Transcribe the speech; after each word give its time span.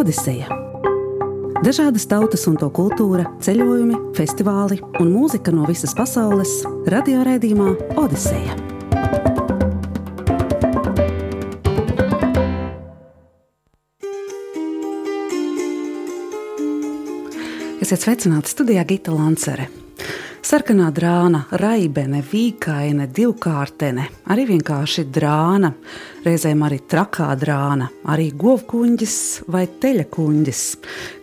Odiseja. 0.00 0.46
Dažādas 1.60 2.06
tautas 2.08 2.46
un 2.48 2.54
to 2.56 2.70
kultūra, 2.72 3.26
ceļojumi, 3.44 3.98
festivāli 4.16 4.78
un 4.96 5.10
mūzika 5.12 5.52
no 5.52 5.66
visas 5.68 5.92
pasaules- 5.92 6.62
radioraidījumā 6.94 7.98
Odiseja. 8.00 8.56
Esiet 17.84 18.00
sveicināti 18.00 18.54
studijā 18.54 18.86
Gita 18.88 19.12
Lancere. 19.12 19.68
Sarkanā 20.40 20.88
drāna, 20.96 21.44
raibene, 21.60 22.22
vīkaine, 22.24 23.04
divkārtene, 23.12 24.08
arī 24.32 24.46
vienkārši 24.48 25.04
drāna, 25.12 25.74
reizēm 26.24 26.64
arī 26.66 26.80
trakā 26.90 27.28
drāna, 27.40 27.88
arī 28.10 28.30
govkuņģis 28.40 29.16
vai 29.50 29.64
teļakuņģis. 29.82 30.62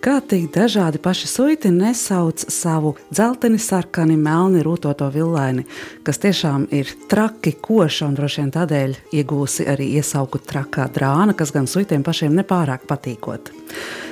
Kā 0.03 0.17
tik 0.25 0.49
dažādi 0.55 1.01
paši 1.03 1.29
suiti 1.31 1.71
nesauc 1.73 2.47
savu 2.53 2.95
dzelteni, 3.11 3.59
sarkani, 3.61 4.17
melni 4.17 4.63
rūtoto 4.65 5.09
villaini, 5.13 5.67
kas 6.07 6.21
tiešām 6.23 6.67
ir 6.75 6.91
traki, 7.11 7.55
koša 7.61 8.09
un 8.09 8.17
droši 8.17 8.43
vien 8.43 8.51
tādēļ 8.57 8.97
iegūsi 9.21 9.67
arī 9.69 9.91
iesauku 9.99 10.41
trakā 10.43 10.89
drāna, 10.93 11.37
kas 11.37 11.53
gan 11.55 11.69
suitiem 11.69 12.05
pašiem 12.07 12.35
nepārāk 12.37 12.87
patīkot. 12.89 13.53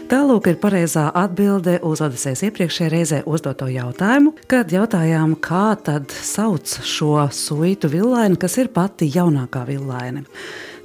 Tālūk 0.05 0.51
ir 0.51 0.57
pareizā 0.61 1.07
atbilde 1.17 1.79
uz 1.87 2.01
Odisejas 2.05 2.43
iepriekšējā 2.45 2.89
reizē 2.93 3.21
uzdoto 3.25 3.65
jautājumu, 3.71 4.35
kad 4.45 4.69
jautājām, 4.69 5.33
kā 5.41 5.71
tad 5.81 6.13
sauc 6.13 6.75
šo 6.85 7.25
suitu 7.33 7.89
villaini, 7.89 8.37
kas 8.37 8.59
ir 8.61 8.69
pati 8.75 9.09
jaunākā 9.15 9.63
villaine. 9.65 10.21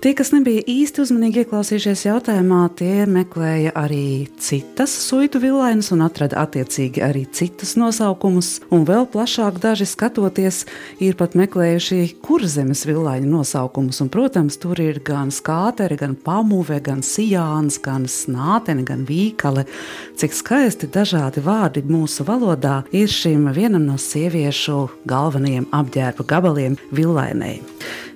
Tie, 0.00 0.14
kas 0.16 0.30
nebija 0.32 0.62
īsti 0.64 1.02
uzmanīgi 1.02 1.42
ieklausījušies 1.42 2.06
jautājumā, 2.06 2.62
tie 2.72 3.02
meklēja 3.04 3.74
arī 3.76 4.30
citas 4.40 4.94
suitu 4.96 5.36
vilainas 5.42 5.90
un 5.92 6.00
atrada 6.06 6.38
attiecīgi 6.40 7.02
arī 7.04 7.26
citus 7.36 7.74
nosaukumus. 7.76 8.62
Un 8.72 8.86
vēl 8.88 9.04
plašāk 9.12 9.58
daži 9.60 9.84
skatoties, 9.84 10.62
ir 11.04 11.18
pat 11.20 11.36
meklējuši 11.36 12.16
kurzemes 12.24 12.86
villaiņu 12.88 13.28
nosaukumus. 13.28 14.00
Un, 14.00 14.08
protams, 14.08 14.56
tur 14.62 14.80
ir 14.80 15.02
gan 15.04 15.28
skātere, 15.28 16.00
gan 16.00 16.16
pamuve, 16.16 16.80
gan 16.80 17.04
sijāns, 17.04 17.76
gan 17.84 18.08
snātene, 18.08 18.88
gan 18.88 19.04
vīkale. 19.04 19.66
Cik 20.16 20.40
skaisti 20.40 20.88
dažādi 20.88 21.44
vārdi 21.44 21.84
mūsu 21.84 22.24
valodā 22.24 22.86
ir 22.96 23.12
šim 23.12 23.50
vienam 23.52 23.84
no 23.92 24.00
sieviešu 24.00 24.86
galvenajiem 25.04 25.68
apģērba 25.76 26.32
gabaliem 26.32 26.80
villainei. 26.88 27.58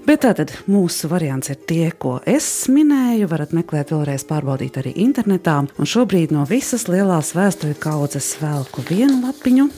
Bet 0.04 0.20
tātad 0.20 0.50
mūsu 0.68 1.08
variants 1.08 1.48
ir 1.48 1.56
tie, 1.64 1.86
ko 1.96 2.18
es 2.28 2.46
minēju. 2.68 3.28
Varat 3.30 3.54
meklēt, 3.56 3.94
vēlreiz 3.94 4.26
pārbaudīt 4.28 4.76
arī 4.82 4.92
internetā. 5.00 5.62
Un 5.80 5.88
šobrīd 5.88 6.34
no 6.34 6.44
visas 6.48 6.84
lielās 6.92 7.32
vēstuļu 7.36 7.78
kaudzes 7.80 8.34
velku 8.42 8.84
vienu 8.90 9.22
lapiņu 9.24 9.70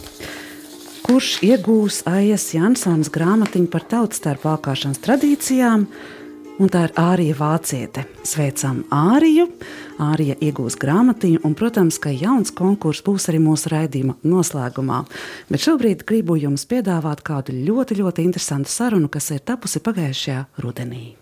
kurš 1.07 1.37
iegūs 1.47 2.01
Aijas 2.11 2.49
Jansons 2.51 3.13
grāmatiņu 3.15 3.69
par 3.71 3.85
tautstarpu 3.87 4.49
vākāšanas 4.49 4.99
tradīcijām, 5.05 5.85
un 6.63 6.71
tā 6.73 6.87
ir 6.87 6.95
Ārija 7.01 7.37
Vāciete. 7.39 8.07
Sveicam 8.27 8.83
Āriju! 8.93 9.49
Ārija 10.03 10.37
iegūs 10.45 10.77
grāmatiņu, 10.81 11.41
un, 11.47 11.55
protams, 11.57 11.99
ka 12.03 12.13
jauns 12.13 12.53
konkurss 12.57 13.05
būs 13.07 13.29
arī 13.31 13.41
mūsu 13.43 13.73
raidījuma 13.73 14.17
noslēgumā. 14.27 15.03
Bet 15.51 15.65
šobrīd 15.65 16.05
gribu 16.09 16.37
jums 16.41 16.67
piedāvāt 16.69 17.25
kādu 17.27 17.57
ļoti, 17.57 18.01
ļoti 18.03 18.27
interesantu 18.27 18.73
sarunu, 18.73 19.09
kas 19.13 19.31
ir 19.33 19.45
tapusi 19.45 19.83
pagājušajā 19.85 20.43
rudenī. 20.65 21.15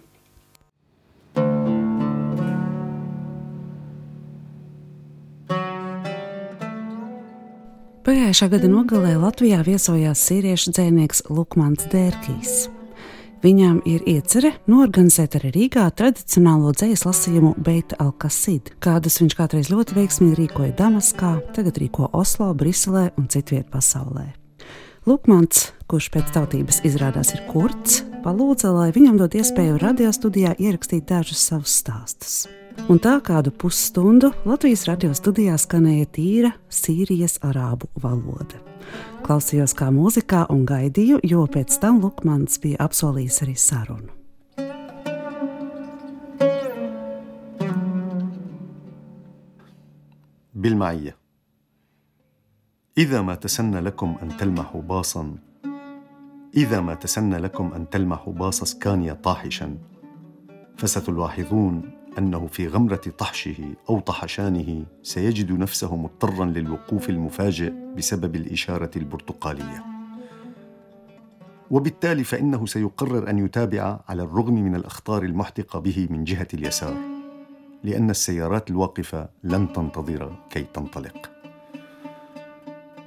Pagājušā 8.05 8.51
gada 8.53 8.69
nogalē 8.69 9.15
Latvijā 9.17 9.63
viesojās 9.65 10.21
sīriešu 10.29 10.75
dzēnieks 10.77 11.25
Lukmans 11.33 11.87
Dērkijs. 11.89 12.74
Viņām 13.45 13.83
ir 13.85 14.01
iecerē 14.09 14.55
norganizēt 14.73 15.35
arī 15.37 15.51
Rīgā 15.53 15.83
tradicionālo 15.93 16.71
dzīslu 16.73 17.11
lasījumu 17.11 17.51
Beita 17.61 17.99
Alkasid, 18.01 18.71
kādus 18.81 19.19
viņš 19.21 19.37
kādreiz 19.37 19.69
ļoti 19.69 19.99
veiksmīgi 19.99 20.39
rīkoja 20.39 20.73
Damaskā, 20.79 21.35
tagad 21.53 21.77
rīko 21.83 22.09
Oslo, 22.17 22.49
Briselē 22.57 23.11
un 23.21 23.29
citviet 23.29 23.69
pasaulē. 23.69 24.31
Lukmans, 25.05 25.75
kurš 25.93 26.09
pēc 26.15 26.33
tautības 26.33 26.81
izrādās 26.89 27.35
ir 27.37 27.45
kurds, 27.51 28.01
palūdza, 28.25 28.73
lai 28.73 28.89
viņam 28.97 29.21
dod 29.21 29.37
iespēju 29.37 29.77
radiostudijā 29.83 30.57
ierakstīt 30.57 31.05
dažus 31.13 31.45
savus 31.45 31.77
stāstus. 31.85 32.47
Un 32.89 32.97
tā 32.97 33.19
kādu 33.21 33.53
pusstundu 33.53 34.33
Latvijas 34.49 34.89
radio 34.89 35.13
studijā 35.13 35.61
skanēja 35.61 36.09
tīra 36.17 36.57
Sīrijas 36.73 37.43
arābu 37.45 37.93
valoda. 38.01 38.74
Klausījos 39.25 39.73
kā 39.79 39.89
mūzikā 39.95 40.47
un 40.53 40.67
gaidīju, 40.69 41.23
jo 41.25 41.47
pēc 41.49 41.79
tam 41.81 42.03
Lukmans 42.05 42.61
bija 42.61 42.85
apsolījis 42.89 43.43
arī 43.47 43.57
sarunu. 43.57 44.25
بالمعية 50.65 51.17
إذا 52.99 53.23
ما 53.23 53.35
تسنى 53.35 53.81
لكم 53.81 54.17
أن 54.23 54.37
تلمحوا 54.37 54.83
باصا 54.83 55.37
إذا 56.57 56.81
ما 56.81 56.95
تسنى 56.95 57.39
لكم 57.39 57.73
أن 57.73 57.91
تلمحوا 57.91 58.33
باص 58.33 58.65
سكانيا 58.65 59.13
طاحشا 59.13 59.79
فستلاحظون 60.77 61.94
أنه 62.19 62.47
في 62.47 62.69
غمرة 62.69 63.01
طحشه 63.19 63.75
أو 63.91 64.01
طحشانه 64.01 64.85
سيجد 65.03 65.53
نفسه 65.53 65.97
مضطرا 65.97 66.45
للوقوف 66.45 67.11
المفاجئ 67.11 67.73
بسبب 67.97 68.37
الإشارة 68.37 68.91
البرتقالية. 68.97 69.85
وبالتالي 71.71 72.25
فإنه 72.25 72.67
سيقرر 72.67 73.31
أن 73.31 73.39
يتابع 73.39 74.01
على 74.09 74.23
الرغم 74.23 74.55
من 74.55 74.75
الأخطار 74.75 75.23
المحدقه 75.23 75.79
به 75.79 76.09
من 76.11 76.25
جهة 76.25 76.49
اليسار 76.55 76.97
لأن 77.85 78.11
السيارات 78.11 78.71
الواقفة 78.71 79.29
لن 79.45 79.73
تنتظر 79.73 80.37
كي 80.51 80.67
تنطلق. 80.75 81.31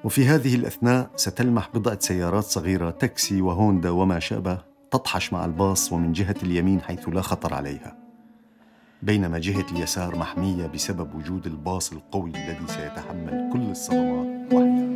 وفي 0.03 0.25
هذه 0.25 0.55
الأثناء 0.55 1.09
ستلمح 1.15 1.69
بضعة 1.73 1.99
سيارات 1.99 2.43
صغيرة 2.43 2.89
تاكسي 2.89 3.41
وهوندا 3.41 3.89
وما 3.89 4.19
شابه 4.19 4.57
تطحش 4.91 5.33
مع 5.33 5.45
الباص 5.45 5.93
ومن 5.93 6.13
جهة 6.13 6.35
اليمين 6.43 6.81
حيث 6.81 7.09
لا 7.09 7.21
خطر 7.21 7.53
عليها. 7.53 8.06
بينما 9.01 9.39
جهة 9.39 9.65
اليسار 9.71 10.15
محمية 10.15 10.67
بسبب 10.67 11.15
وجود 11.15 11.45
الباص 11.47 11.91
القوي 11.91 12.29
الذي 12.29 12.67
سيتحمل 12.67 13.49
كل 13.53 13.71
الصدمات 13.71 14.53
وحده 14.53 14.87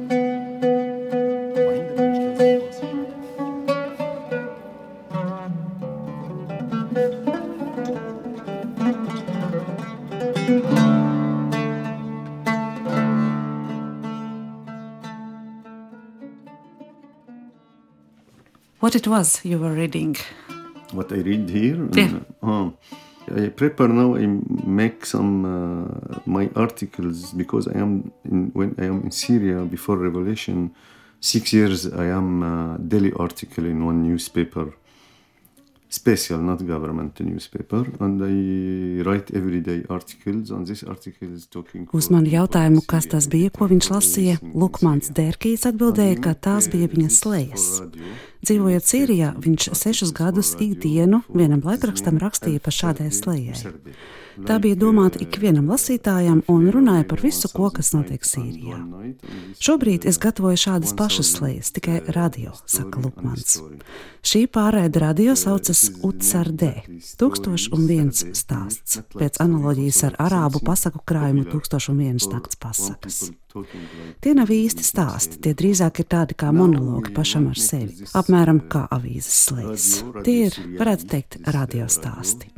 What 18.80 18.96
it 18.96 19.08
was 19.08 19.46
you 19.46 19.60
were 19.60 19.74
reading? 19.74 20.16
What 20.92 21.12
I 21.12 21.18
read 21.18 21.50
here? 21.50 21.88
Yeah. 21.94 22.20
Uh, 22.42 22.72
I 23.36 23.50
prepare 23.50 23.88
now. 23.88 24.16
I 24.16 24.26
make 24.26 25.06
some 25.06 25.46
uh, 25.46 26.20
my 26.26 26.50
articles 26.56 27.34
because 27.34 27.68
I 27.68 27.78
am 27.78 28.12
in, 28.26 28.52
when 28.54 28.76
I 28.78 28.86
am 28.86 29.04
in 29.04 29.12
Syria 29.12 29.64
before 29.64 29.98
revelation. 29.98 30.74
Six 31.20 31.54
years 31.54 31.92
I 31.92 32.06
am 32.06 32.42
a 32.44 32.80
daily 32.80 33.14
article 33.14 33.66
in 33.66 33.86
one 33.86 34.04
newspaper, 34.04 34.74
special, 35.92 36.40
not 36.40 36.66
government 36.66 37.20
newspaper, 37.20 37.86
and 38.00 38.24
I 38.24 39.04
write 39.04 39.32
everyday 39.36 39.84
articles. 39.90 40.50
And 40.50 40.66
this 40.66 40.84
article 40.84 41.34
is 41.36 41.46
talking. 41.46 41.88
Uz 41.94 42.08
manu 42.10 42.32
jautājumu, 42.32 42.86
kas 42.88 43.10
tas 43.12 43.28
bija, 43.32 43.52
ko 43.52 43.68
viņš 43.68 43.92
lasīja, 43.92 44.38
Lukmans 44.56 45.12
Dērkīs 45.18 45.68
atbildēja, 45.68 46.22
ka 46.24 46.34
tās 46.48 46.72
bija 46.72 46.88
viņa 46.96 47.12
slējas. 47.12 47.68
Dzīvojot 48.42 48.88
Sīrijā, 48.88 49.34
viņš 49.44 49.68
sešus 49.78 50.16
gadus 50.18 50.56
ikdienu 50.64 51.22
vienam 51.30 51.62
laikrakstam 51.68 52.18
rakstīja 52.24 52.64
par 52.64 52.74
šādai 52.74 53.12
slēdzei. 53.14 53.76
Tā 54.48 54.58
bija 54.62 54.78
domāta 54.80 55.20
ikvienam 55.22 55.70
lasītājam 55.72 56.42
un 56.52 56.68
runāja 56.74 57.06
par 57.08 57.22
visu, 57.24 57.50
ko, 57.54 57.70
kas 57.74 57.92
notiek 57.96 58.24
Sīrijā. 58.26 58.80
Šobrīd 59.62 60.08
es 60.10 60.20
gatavoju 60.22 60.60
šādas 60.60 60.96
pašas 60.98 61.34
slēdzes, 61.36 61.74
tikai 61.78 62.00
radio, 62.16 62.54
saka 62.70 63.04
Lukmans. 63.04 63.60
Šī 64.26 64.46
pārēda 64.54 65.04
radio 65.06 65.36
saucas 65.40 65.88
UCRD- 66.06 66.72
1001 67.22 68.34
stāsts, 68.38 69.02
pēc 69.14 69.42
analoģijas 69.42 70.04
ar 70.10 70.18
arābu 70.28 70.64
pasaku 70.66 71.04
krājumu 71.06 71.46
1001 71.50 72.30
nakts 72.32 72.56
pasakas. 72.56 73.32
Tie 74.22 74.34
nav 74.38 74.52
īsti 74.54 74.86
stāsti, 74.86 75.40
tie 75.44 75.54
drīzāk 75.58 76.02
ir 76.04 76.08
tādi 76.12 76.38
kā 76.38 76.52
monologi 76.56 77.14
pašam 77.16 77.50
ar 77.52 77.60
sevi, 77.60 78.08
apmēram 78.18 78.64
kā 78.72 78.86
avīzes 78.92 79.38
slēdzes. 79.48 79.92
Tie 80.26 80.38
ir, 80.48 80.58
varētu 80.80 81.10
teikt, 81.12 81.40
radiostāsti. 81.56 82.52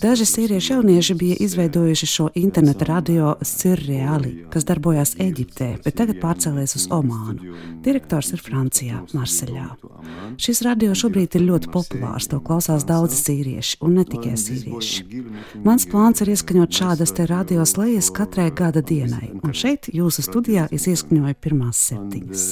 Daži 0.00 0.26
sīriešu 0.28 0.74
jaunieši 0.76 1.14
bija 1.18 1.36
izveidojuši 1.40 2.06
šo 2.06 2.28
interneta 2.38 2.86
radio 2.88 3.34
Sirreāli, 3.44 4.46
kas 4.52 4.66
darbojās 4.68 5.16
Eģiptē, 5.20 5.70
bet 5.84 5.96
tagad 6.00 6.20
pārcēlies 6.22 6.76
uz 6.78 6.86
Omānu. 6.94 7.56
Direktors 7.84 8.32
ir 8.36 8.42
Francijā, 8.44 9.02
Marseļā. 9.16 9.66
Šis 10.40 10.62
radio 10.64 10.94
šobrīd 10.96 11.36
ir 11.36 11.46
ļoti 11.48 11.70
populārs, 11.72 12.28
to 12.30 12.40
klausās 12.44 12.86
daudzi 12.88 13.18
sīrieši 13.18 13.80
un 13.84 13.96
ne 13.98 14.04
tikai 14.08 14.36
sīrieši. 14.40 15.06
Mans 15.64 15.86
plāns 15.90 16.22
ir 16.22 16.32
ieskaņot 16.34 16.80
šādas 16.80 17.14
te 17.16 17.26
radio 17.28 17.66
slējas 17.68 18.12
katrai 18.14 18.50
gada 18.56 18.84
dienai, 18.84 19.32
un 19.40 19.56
šeit 19.56 19.90
jūsu 20.20 20.30
studijā 20.30 20.68
es 20.70 20.86
ieskaņoju 20.86 21.34
pirmās 21.40 21.80
septiņas. 21.90 22.42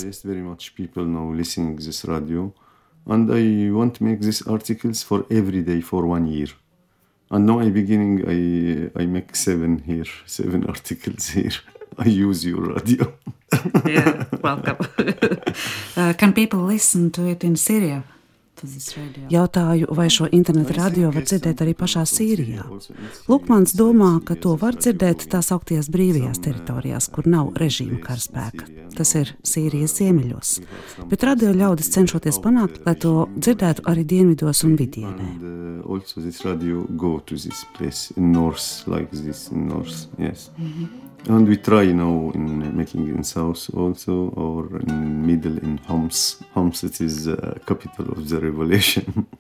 and 3.09 3.31
I 3.32 3.70
want 3.70 3.94
to 3.97 4.05
make 4.05 4.20
these 4.20 4.43
articles 4.43 5.03
for 5.03 5.25
every 5.31 5.62
day 5.62 5.81
for 5.81 6.06
one 6.06 6.26
year. 6.26 6.49
And 7.31 7.47
now 7.47 7.59
I 7.61 7.70
beginning 7.70 8.25
I 8.29 9.03
I 9.03 9.06
make 9.06 9.35
seven 9.37 9.79
here, 9.79 10.05
seven 10.26 10.67
articles 10.67 11.29
here. 11.29 11.53
I 11.99 12.05
use 12.05 12.44
your 12.44 12.75
radio. 12.75 13.12
yeah, 13.87 14.25
welcome. 14.43 14.76
uh, 15.97 16.12
can 16.12 16.32
people 16.32 16.61
listen 16.61 17.11
to 17.12 17.26
it 17.26 17.43
in 17.43 17.56
Syria? 17.56 18.05
Jautāju, 19.31 19.88
vai 19.94 20.08
šo 20.10 20.28
internetu 20.32 20.75
radio 20.76 21.10
var 21.14 21.25
dzirdēt 21.26 21.62
arī 21.64 21.75
pašā 21.78 22.05
Sīrijā. 22.08 22.64
Lukmans 23.28 23.75
domā, 23.78 24.19
ka 24.25 24.34
to 24.34 24.56
var 24.60 24.78
dzirdēt 24.78 25.26
tās 25.32 25.52
augtajās 25.55 25.90
brīvajās 25.93 26.43
teritorijās, 26.44 27.08
kur 27.14 27.28
nav 27.31 27.52
režīma 27.60 28.00
karaspēka. 28.05 28.69
Tas 28.96 29.14
ir 29.19 29.34
Sīrijas 29.46 29.96
ziemeļos. 30.00 30.55
Bet 31.10 31.26
radio 31.28 31.52
ļaudis 31.55 31.93
cenšoties 31.94 32.40
panākt, 32.44 32.81
lai 32.87 32.96
to 32.99 33.28
dzirdētu 33.37 33.87
arī 33.90 34.05
dienvidos 34.05 34.64
un 34.66 34.76
vidienē. 34.81 35.28
Mm 40.58 40.72
-hmm. 40.72 41.07
And 41.26 41.47
we 41.47 41.56
try 41.59 41.87
now 41.93 42.31
in 42.35 42.76
making 42.76 43.09
in 43.09 43.23
south 43.23 43.69
also 43.75 44.31
or 44.31 44.81
in 44.81 45.26
middle 45.26 45.59
in 45.59 45.79
Homs. 45.79 46.43
Homs 46.55 46.85
it 46.85 47.00
is 47.00 47.29
uh, 47.29 47.59
capital 47.67 48.12
of 48.12 48.29
the 48.29 48.41
revelation. 48.41 49.26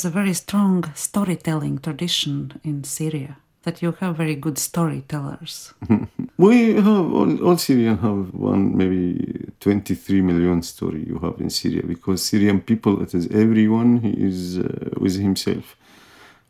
there's 0.00 0.14
a 0.14 0.18
very 0.18 0.32
strong 0.34 0.84
storytelling 0.94 1.78
tradition 1.78 2.58
in 2.64 2.84
Syria. 2.84 3.36
That 3.64 3.82
you 3.82 3.92
have 4.00 4.16
very 4.16 4.34
good 4.34 4.56
storytellers. 4.56 5.74
we 6.38 6.76
have 6.76 7.12
all, 7.12 7.44
all 7.44 7.58
Syrian 7.58 7.98
have 7.98 8.32
one 8.32 8.74
maybe 8.78 9.50
23 9.60 10.22
million 10.22 10.62
story 10.62 11.04
you 11.06 11.18
have 11.18 11.38
in 11.38 11.50
Syria 11.50 11.82
because 11.86 12.24
Syrian 12.24 12.62
people 12.62 13.02
it 13.02 13.14
is 13.14 13.26
everyone 13.26 13.98
he 13.98 14.12
is 14.12 14.58
uh, 14.58 14.90
with 14.98 15.20
himself. 15.20 15.76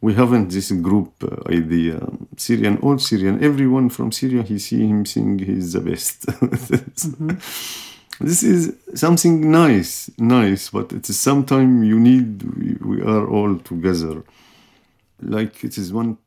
We 0.00 0.14
haven't 0.14 0.50
this 0.50 0.70
group 0.70 1.12
uh, 1.24 1.52
idea. 1.52 2.00
Syrian, 2.36 2.78
all 2.78 2.98
Syrian, 2.98 3.42
everyone 3.42 3.90
from 3.90 4.12
Syria, 4.12 4.44
he 4.44 4.60
see 4.60 4.86
him 4.86 5.04
sing, 5.04 5.40
he's 5.40 5.72
the 5.72 5.80
best. 5.80 6.26
mm-hmm 6.26 7.89
this 8.20 8.42
is 8.42 8.74
something 8.94 9.50
nice, 9.50 10.10
nice, 10.18 10.70
but 10.70 10.92
it 10.92 11.08
is 11.08 11.18
sometimes 11.18 11.86
you 11.86 11.98
need, 11.98 12.42
we, 12.42 12.96
we 12.96 13.02
are 13.02 13.26
all 13.26 13.58
together. 13.58 14.22
Like 15.22 15.64
it 15.64 15.78
is 15.78 15.92
one 15.92 16.18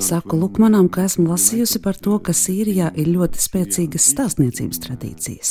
Saku 0.00 0.36
Lukmanam, 0.40 0.86
ka 0.88 1.04
esmu 1.04 1.26
lasījusi 1.28 1.82
par 1.84 1.98
to, 2.00 2.16
ka 2.24 2.32
Sīrijā 2.32 2.86
ir 2.98 3.10
ļoti 3.12 3.40
spēcīgas 3.42 4.06
stāstniecības 4.14 4.80
tradīcijas. 4.80 5.50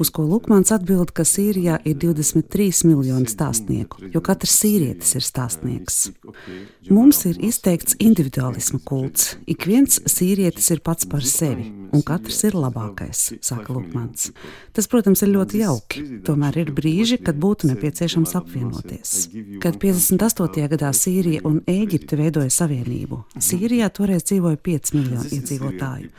Uz 0.00 0.10
ko 0.14 0.22
Lukmans 0.28 0.70
atbild, 0.72 1.10
ka 1.10 1.26
Sīrijā 1.26 1.80
ir 1.82 1.98
23 1.98 2.84
miljoni 2.86 3.26
stāstnieku, 3.28 4.06
jo 4.14 4.22
katrs 4.24 4.54
sīrietis 4.62 5.16
ir 5.18 5.26
stāstnieks. 5.26 5.98
Mums 6.94 7.24
ir 7.26 7.40
izteikts 7.42 7.98
individualisma 7.98 8.78
kults. 8.86 9.34
Ik 9.50 9.66
viens 9.66 9.98
sīrietis 10.06 10.70
ir 10.70 10.84
pats 10.86 11.10
par 11.10 11.26
sevi, 11.26 11.66
un 11.90 12.06
katrs 12.06 12.38
ir 12.46 12.54
labākais, 12.54 13.26
saka 13.44 13.74
Lukmans. 13.74 14.30
Tas, 14.72 14.88
protams, 14.88 15.24
ir 15.26 15.34
ļoti 15.34 15.64
jauki. 15.64 16.06
Tomēr 16.24 16.62
ir 16.62 16.72
brīži, 16.76 17.18
kad 17.18 17.42
būtu 17.42 17.72
nepieciešams 17.72 18.38
apvienoties. 18.38 19.16
Kad 19.64 19.82
58. 19.82 20.70
gadā 20.70 20.94
Sīrija 20.94 21.42
un 21.50 21.60
Ēģipte 21.66 22.20
veidoja 22.20 22.52
savienību, 22.62 23.23
Sīrijā 23.34 23.88
toreiz 23.90 24.22
dzīvoja 24.28 24.58
5 24.62 24.92
miljoni 24.94 25.30
iedzīvotāju. 25.38 26.10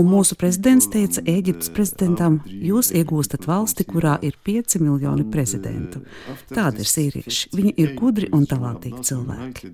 Un 0.00 0.08
mūsu 0.10 0.34
prezidents 0.38 0.88
teica 0.90 1.22
Eģiptes 1.30 1.70
prezidentam, 1.74 2.40
jūs 2.50 2.90
iegūstat 2.98 3.46
valsti, 3.46 3.86
kurā 3.86 4.16
ir 4.26 4.34
5 4.46 4.80
miljoni 4.82 5.26
prezidentu. 5.30 6.02
Tādi 6.50 6.82
ir 6.82 6.90
sīrieši. 6.90 7.52
Viņi 7.54 7.74
ir 7.84 7.94
gudri 7.98 8.30
un 8.34 8.48
talantīgi 8.50 9.04
cilvēki. 9.06 9.70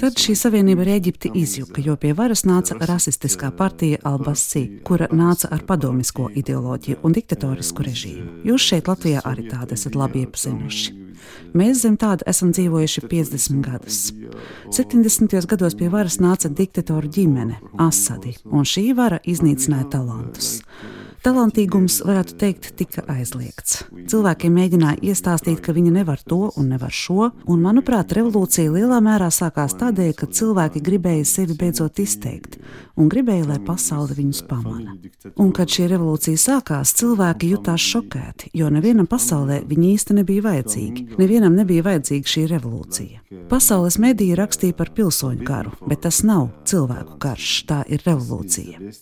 Tad 0.00 0.16
šī 0.22 0.36
savienība 0.38 0.86
ar 0.86 0.92
Eģipti 0.96 1.34
izjuka, 1.42 1.84
jo 1.84 1.98
pie 2.00 2.14
varas 2.16 2.46
nāca 2.48 2.78
rasistiskā 2.80 3.52
partija 3.56 4.00
Albasī, 4.08 4.64
kura 4.86 5.10
nāca 5.12 5.52
ar 5.52 5.66
padomisko 5.68 6.30
ideoloģiju 6.40 7.02
un 7.04 7.18
diktatorisku 7.20 7.84
režīmu. 7.84 8.40
Jūs 8.48 8.72
šeit 8.72 8.88
Latvijā 8.88 9.20
arī 9.28 9.50
tādu 9.52 9.76
esat 9.76 9.98
labi 9.98 10.24
iepazinuši. 10.24 11.09
Mēs 11.56 11.82
zem 11.84 11.96
tāda 12.00 12.26
esam 12.30 12.52
dzīvojuši 12.54 13.04
50 13.10 13.62
gadus. 13.64 14.00
70. 14.70 15.34
gados 15.50 15.76
pie 15.78 15.90
varas 15.92 16.20
nāca 16.22 16.48
diktatoru 16.48 17.10
ģimene, 17.10 17.58
Asadi, 17.80 18.36
un 18.46 18.66
šī 18.68 18.90
vara 18.96 19.20
iznīcināja 19.26 19.90
talantus. 19.96 20.60
Talantīgums, 21.20 21.98
varētu 22.08 22.34
teikt, 22.40 22.70
tika 22.78 23.02
aizliegts. 23.12 23.82
Cilvēkiem 24.08 24.54
mēģināja 24.56 25.02
iestāstīt, 25.10 25.58
ka 25.60 25.74
viņi 25.76 25.92
nevar 25.98 26.22
to 26.24 26.46
un 26.56 26.70
nevar 26.72 26.94
šo, 26.96 27.28
un, 27.44 27.60
manuprāt, 27.60 28.14
revolūcija 28.16 28.72
lielā 28.72 29.02
mērā 29.04 29.28
sākās 29.28 29.76
tādēļ, 29.82 30.14
ka 30.16 30.30
cilvēki 30.32 30.80
gribēja 30.86 31.26
sevi 31.28 31.58
beidzot 31.60 32.00
izteikt 32.00 32.56
un 33.00 33.08
gribēja, 33.12 33.46
lai 33.48 33.58
pasaule 33.64 34.16
viņus 34.16 34.40
pamana. 34.48 34.94
Un, 35.40 35.50
kad 35.56 35.68
šī 35.72 35.90
revolūcija 35.92 36.40
sākās, 36.40 36.94
cilvēki 36.96 37.52
jutās 37.54 37.84
šokēti, 37.84 38.50
jo 38.56 38.68
nevienam 38.72 39.08
pasaulē 39.08 39.60
viņi 39.68 39.92
īsti 39.94 40.16
nebija 40.20 40.44
vajadzīgi. 40.48 41.06
Nevienam 41.20 41.56
nebija 41.56 41.84
vajadzīga 41.86 42.32
šī 42.34 42.46
revolūcija. 42.54 43.22
Pasaules 43.50 43.96
mediji 44.02 44.36
rakstīja 44.38 44.76
par 44.76 44.92
pilsoņu 44.96 45.46
karu, 45.48 45.72
bet 45.88 46.04
tas 46.06 46.20
nav 46.24 46.48
cilvēku 46.68 47.16
karš, 47.22 47.52
tā 47.68 47.80
ir 47.88 48.04
revolūcija. 48.06 48.92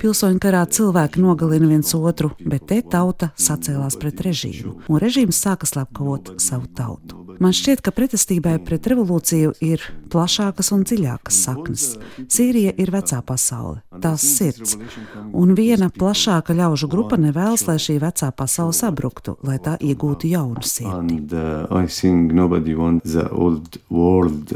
Pilsoņu 0.00 0.42
karā 0.42 0.64
cilvēki 0.68 1.24
nogalina 1.24 1.57
nogalina 1.58 1.68
viens 1.68 1.94
otru, 1.94 2.30
bet 2.38 2.66
te 2.68 2.82
tauta 2.82 3.32
sacēlās 3.36 3.98
pret 3.98 4.20
režīmu, 4.20 4.82
un 4.88 5.00
režīms 5.00 5.38
sāka 5.38 5.66
slepkavot 5.66 6.36
savu 6.40 6.66
tautu. 6.74 7.24
Man 7.38 7.52
šķiet, 7.54 7.80
ka 7.82 7.92
pretestībai 7.94 8.58
pret 8.66 8.86
revolūciju 8.90 9.52
ir 9.62 9.82
plašākas 10.10 10.72
un 10.74 10.82
dziļākas 10.82 11.36
saknes. 11.44 11.84
Sīrija 12.26 12.72
ir 12.74 12.90
vecā 12.90 13.20
pasaule, 13.22 13.82
tās 14.02 14.24
sirds, 14.26 14.74
un 15.32 15.54
viena 15.54 15.90
plašāka 15.94 16.56
ļaužu 16.58 16.88
grupa 16.90 17.16
nevēlas, 17.16 17.66
lai 17.68 17.78
šī 17.78 18.00
vecā 18.02 18.32
pasaule 18.34 18.74
sabruktu, 18.74 19.36
lai 19.46 19.58
tā 19.62 19.76
iegūtu 19.78 20.26
jaunu 20.32 20.62
sirdi. 20.66 21.22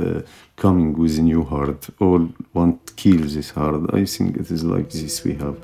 Uh, 0.03 0.23
coming 0.63 0.97
with 0.97 1.19
a 1.19 1.23
new 1.23 1.43
heart. 1.43 1.89
All 2.01 2.29
want 2.55 2.87
to 2.87 2.93
kill 2.95 3.23
this 3.37 3.51
heart. 3.51 3.83
I 3.93 4.05
think 4.05 4.37
it 4.37 4.49
is 4.51 4.63
like 4.63 4.91
this 4.91 5.25
we 5.25 5.35
have. 5.35 5.57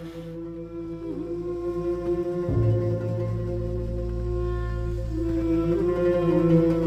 Música 6.29 6.78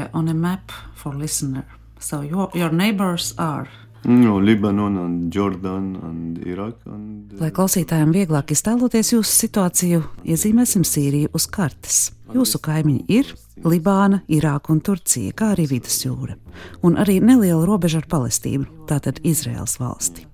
Syria 0.00 0.10
on 0.14 0.28
a 0.28 0.34
map 0.34 0.72
for 0.94 1.14
listener. 1.14 1.64
So 1.98 2.22
your, 2.22 2.50
your 2.54 2.72
neighbors 2.72 3.34
are 3.38 3.68
No, 4.02 4.40
Libanon 4.40 4.96
and 4.96 5.30
Jordan 5.30 5.96
and 6.02 6.38
Iraq. 6.46 6.76
And. 6.86 7.34
Lai 7.36 7.50
klausītājiem 7.52 8.14
vieglāk 8.14 8.54
iztēloties 8.54 9.12
jūsu 9.12 9.28
situāciju, 9.28 10.00
iezīmēsim 10.24 10.86
Sīriju 10.88 11.28
uz 11.36 11.44
kartes. 11.44 11.98
Jūsu 12.32 12.62
kaimiņi 12.64 13.04
ir 13.12 13.34
Libāna, 13.60 14.22
Irāka 14.26 14.72
un 14.72 14.80
Turcija, 14.80 15.34
kā 15.36 15.50
arī 15.52 15.66
Vidusjūra, 15.74 16.38
un 16.80 16.96
arī 16.96 17.18
neliela 17.20 17.66
robeža 17.68 18.00
ar 18.00 18.08
Palestīnu, 18.08 18.86
tātad 18.88 19.20
Izraels 19.20 19.76
valsti. 19.82 20.24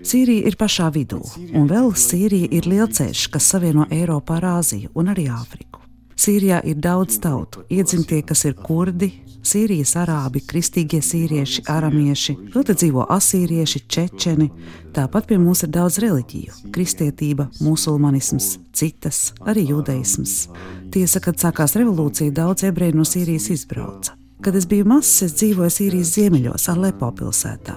Sīrija 0.00 0.48
ir 0.48 0.56
pašā 0.56 0.88
vidū, 0.96 1.20
un 1.52 1.68
vēl 1.68 1.92
Sīrija 1.92 2.48
ir 2.56 2.72
lielceļš, 2.72 3.28
kas 3.36 3.52
savieno 3.52 3.84
Eiropu 3.92 4.38
ar 4.38 4.48
Āziju 4.54 4.94
un 4.96 5.12
arī 5.12 5.28
Āfriku. 5.28 5.79
Sīrijā 6.20 6.58
ir 6.68 6.76
daudz 6.76 7.16
tautu, 7.22 7.62
iedzimtie, 7.72 8.18
kas 8.26 8.44
ir 8.44 8.58
kurdi, 8.60 9.08
Sīrijas 9.40 9.94
arābi, 9.96 10.42
kristīgie 10.44 11.00
sīrieši, 11.00 11.62
aramieši, 11.72 12.34
vēl 12.52 12.66
te 12.68 12.76
dzīvo 12.76 13.06
asīrieši, 13.08 13.80
čečeni. 13.88 14.50
Tāpat 14.92 15.30
pie 15.30 15.40
mums 15.40 15.64
ir 15.64 15.72
daudz 15.72 15.96
reliģiju- 16.04 16.60
kristietība, 16.76 17.48
musulmanisms, 17.64 18.58
citas, 18.76 19.32
arī 19.40 19.70
judaisms. 19.72 20.48
Tiesa, 20.92 21.24
kad 21.24 21.40
sākās 21.40 21.72
revolūcija, 21.72 22.36
daudz 22.36 22.68
ebreju 22.68 23.00
no 23.00 23.08
Sīrijas 23.08 23.48
izbrauca. 23.56 24.19
Kad 24.40 24.56
es 24.56 24.64
biju 24.68 24.86
mazs, 24.88 25.22
es 25.26 25.34
dzīvoju 25.36 25.68
Sīrijas 25.68 26.14
ziemeļos, 26.14 26.64
Alepo 26.72 27.10
pilsētā. 27.12 27.74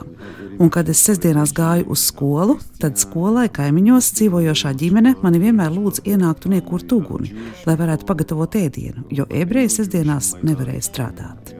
Un, 0.61 0.69
kad 0.71 0.87
es 0.87 1.01
sestdienās 1.03 1.51
gāju 1.55 1.89
uz 1.91 2.05
skolu, 2.07 2.55
tad 2.79 2.95
skolai 3.01 3.49
kaimiņos 3.51 4.13
dzīvojošā 4.19 4.71
ģimene 4.79 5.15
mani 5.25 5.41
vienmēr 5.43 5.73
lūdza 5.75 6.05
ienākt 6.07 6.47
un 6.47 6.55
iekurt 6.59 6.95
uguni, 6.95 7.33
lai 7.67 7.75
varētu 7.79 8.07
pagatavot 8.07 8.55
ēdienu, 8.61 9.03
jo 9.11 9.27
ebreji 9.27 9.73
sestdienās 9.75 10.37
nevarēja 10.39 10.87
strādāt. 10.87 11.53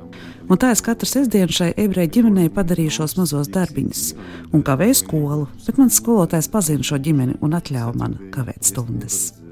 Un 0.47 0.59
tā 0.59 0.71
es 0.71 0.83
katru 0.83 1.07
sestdienu 1.09 1.51
šai 1.51 1.73
ebreju 1.83 2.15
ģimenei 2.19 2.49
padarīju 2.55 2.97
šos 3.01 3.19
mazos 3.19 3.51
darbiņus, 3.51 4.09
un 4.55 4.63
kavēju 4.63 4.99
skolu, 5.03 5.51
bet 5.67 5.83
mans 5.83 5.99
skolotājs 5.99 6.51
pazina 6.51 6.83
šo 6.83 7.03
ģimeni 7.03 7.41
un 7.43 7.59
atļāva 7.59 7.95
man 7.99 8.19
kavēt 8.31 8.71
stundas. 8.71 9.42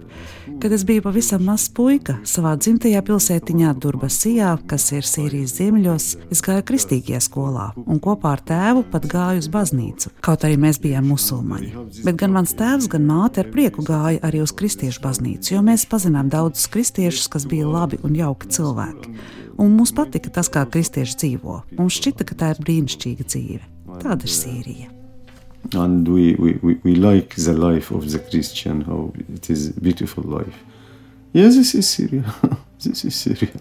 Kad 0.62 0.72
es 0.72 0.84
biju 0.86 1.02
pavisam 1.02 1.42
mazs 1.42 1.72
puika, 1.74 2.14
savā 2.30 2.52
dzimtajā 2.54 3.00
pilsētiņā 3.08 3.72
Durbasijā, 3.82 4.52
kas 4.70 4.84
ir 4.94 5.08
Sīrijas 5.10 5.56
ziemeļos, 5.58 6.06
es 6.36 6.44
gāju 6.46 6.62
kristīgajā 6.70 7.18
skolā 7.26 7.64
un 7.82 7.98
kopā 8.04 8.36
ar 8.36 8.44
tēvu 8.46 8.84
pat 8.92 9.08
gāju 9.10 9.42
uz 9.42 9.48
baznīcu, 9.50 10.12
kaut 10.22 10.46
arī 10.46 10.60
mēs 10.62 10.78
bijām 10.84 11.10
musulmaņi. 11.10 11.74
Bet 12.06 12.22
gan 12.22 12.38
mans 12.38 12.54
tēvs, 12.62 12.92
gan 12.94 13.10
māte 13.10 13.42
ar 13.42 13.50
prieku 13.50 13.82
gāja 13.90 14.22
arī 14.30 14.46
uz 14.46 14.54
kristiešu 14.54 15.02
baznīcu, 15.02 15.56
jo 15.56 15.66
mēs 15.66 15.90
pazinām 15.90 16.30
daudzus 16.30 16.70
kristiešus, 16.70 17.26
kas 17.34 17.50
bija 17.50 17.66
labi 17.66 17.98
un 18.06 18.22
jauki 18.22 18.54
cilvēki. 18.54 19.18
Un 19.58 19.74
mums 19.82 19.98
patika 19.98 20.30
tas, 20.30 20.54
kā 20.54 20.70
kristieši 20.70 21.22
dzīvo. 21.26 21.62
Mums 21.74 21.98
šķita, 21.98 22.30
ka 22.30 22.38
tā 22.38 22.54
ir 22.54 22.66
brīnišķīga 22.70 23.32
dzīve. 23.34 23.64
Tāda 23.98 24.30
ir 24.30 24.38
Sīrija. 24.38 25.01
And 25.74 26.08
we, 26.08 26.36
we, 26.36 26.54
we, 26.62 26.74
we 26.84 26.96
like 26.96 27.36
the 27.36 27.54
life 27.54 27.92
of 27.92 28.12
the 28.12 28.20
Christian, 28.20 28.82
how 28.82 29.14
it 29.34 29.50
is 29.50 29.70
beautiful 29.70 30.24
life. 30.24 30.64
Yes, 31.34 31.56
this 31.56 31.76
is 31.76 31.90
Syria. 31.90 32.34
this 32.84 33.06
is 33.06 33.16
Syria. 33.16 33.54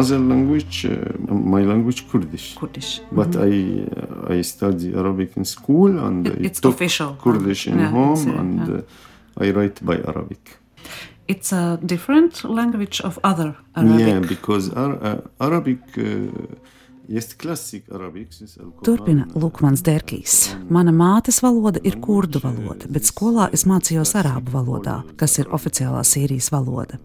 Mother 0.00 0.18
language, 0.18 0.86
uh, 0.86 1.34
my 1.52 1.62
language 1.72 2.00
Kurdish. 2.10 2.54
Kurdish. 2.60 3.00
But 3.12 3.30
I 3.36 3.52
uh, 4.30 4.34
I 4.36 4.42
study 4.42 4.88
Arabic 4.94 5.30
in 5.36 5.44
school 5.44 5.90
and 6.06 6.26
It- 6.26 6.38
I 6.40 6.46
it's 6.46 6.60
official. 6.64 7.10
Kurdish 7.24 7.66
in 7.66 7.78
Yeah, 7.78 7.90
home 7.98 8.22
uh, 8.30 8.40
and 8.40 8.58
yeah. 8.68 8.74
uh, 8.78 9.44
I 9.44 9.50
write 9.56 9.78
by 9.90 9.96
Arabic. 10.12 10.42
It's 11.32 11.52
a 11.52 11.78
different 11.92 12.34
language 12.58 13.00
of 13.08 13.18
other 13.30 13.50
Arabic. 13.76 14.06
Yeah, 14.06 14.20
because 14.34 14.64
Ar- 14.82 15.22
Arabic, 15.46 15.82
Turpina 18.86 19.26
Lukmans 19.34 19.82
Dērkīs. 19.82 20.36
Mana 20.70 20.92
mātes 20.94 21.40
valoda 21.42 21.82
ir 21.82 21.98
kurdu 22.02 22.38
valoda, 22.44 22.86
bet 22.86 23.08
skolā 23.08 23.48
es 23.56 23.66
mācījos 23.66 24.14
arābu 24.20 24.54
valodā, 24.54 25.00
kas 25.18 25.38
ir 25.42 25.50
oficiālā 25.50 26.04
Sīrijas 26.06 26.52
valoda. 26.54 27.00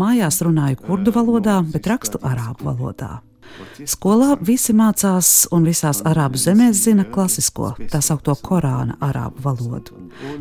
Mājās 0.00 0.40
runāju 0.46 0.80
kurdu 0.86 1.12
valodā, 1.12 1.60
bet 1.74 1.90
rakstu 1.92 2.22
arābu 2.24 2.70
valodā. 2.70 3.18
Skolā 3.88 4.34
visi 4.44 4.74
mācās, 4.76 5.46
un 5.54 5.64
visās 5.68 6.02
arābu 6.06 6.40
zemēs 6.40 6.82
zina 6.84 7.04
klasisko, 7.08 7.72
tā 7.92 8.00
saucamo 8.04 8.36
Korāna 8.44 8.96
arābu 9.04 9.44
valodu. 9.44 9.96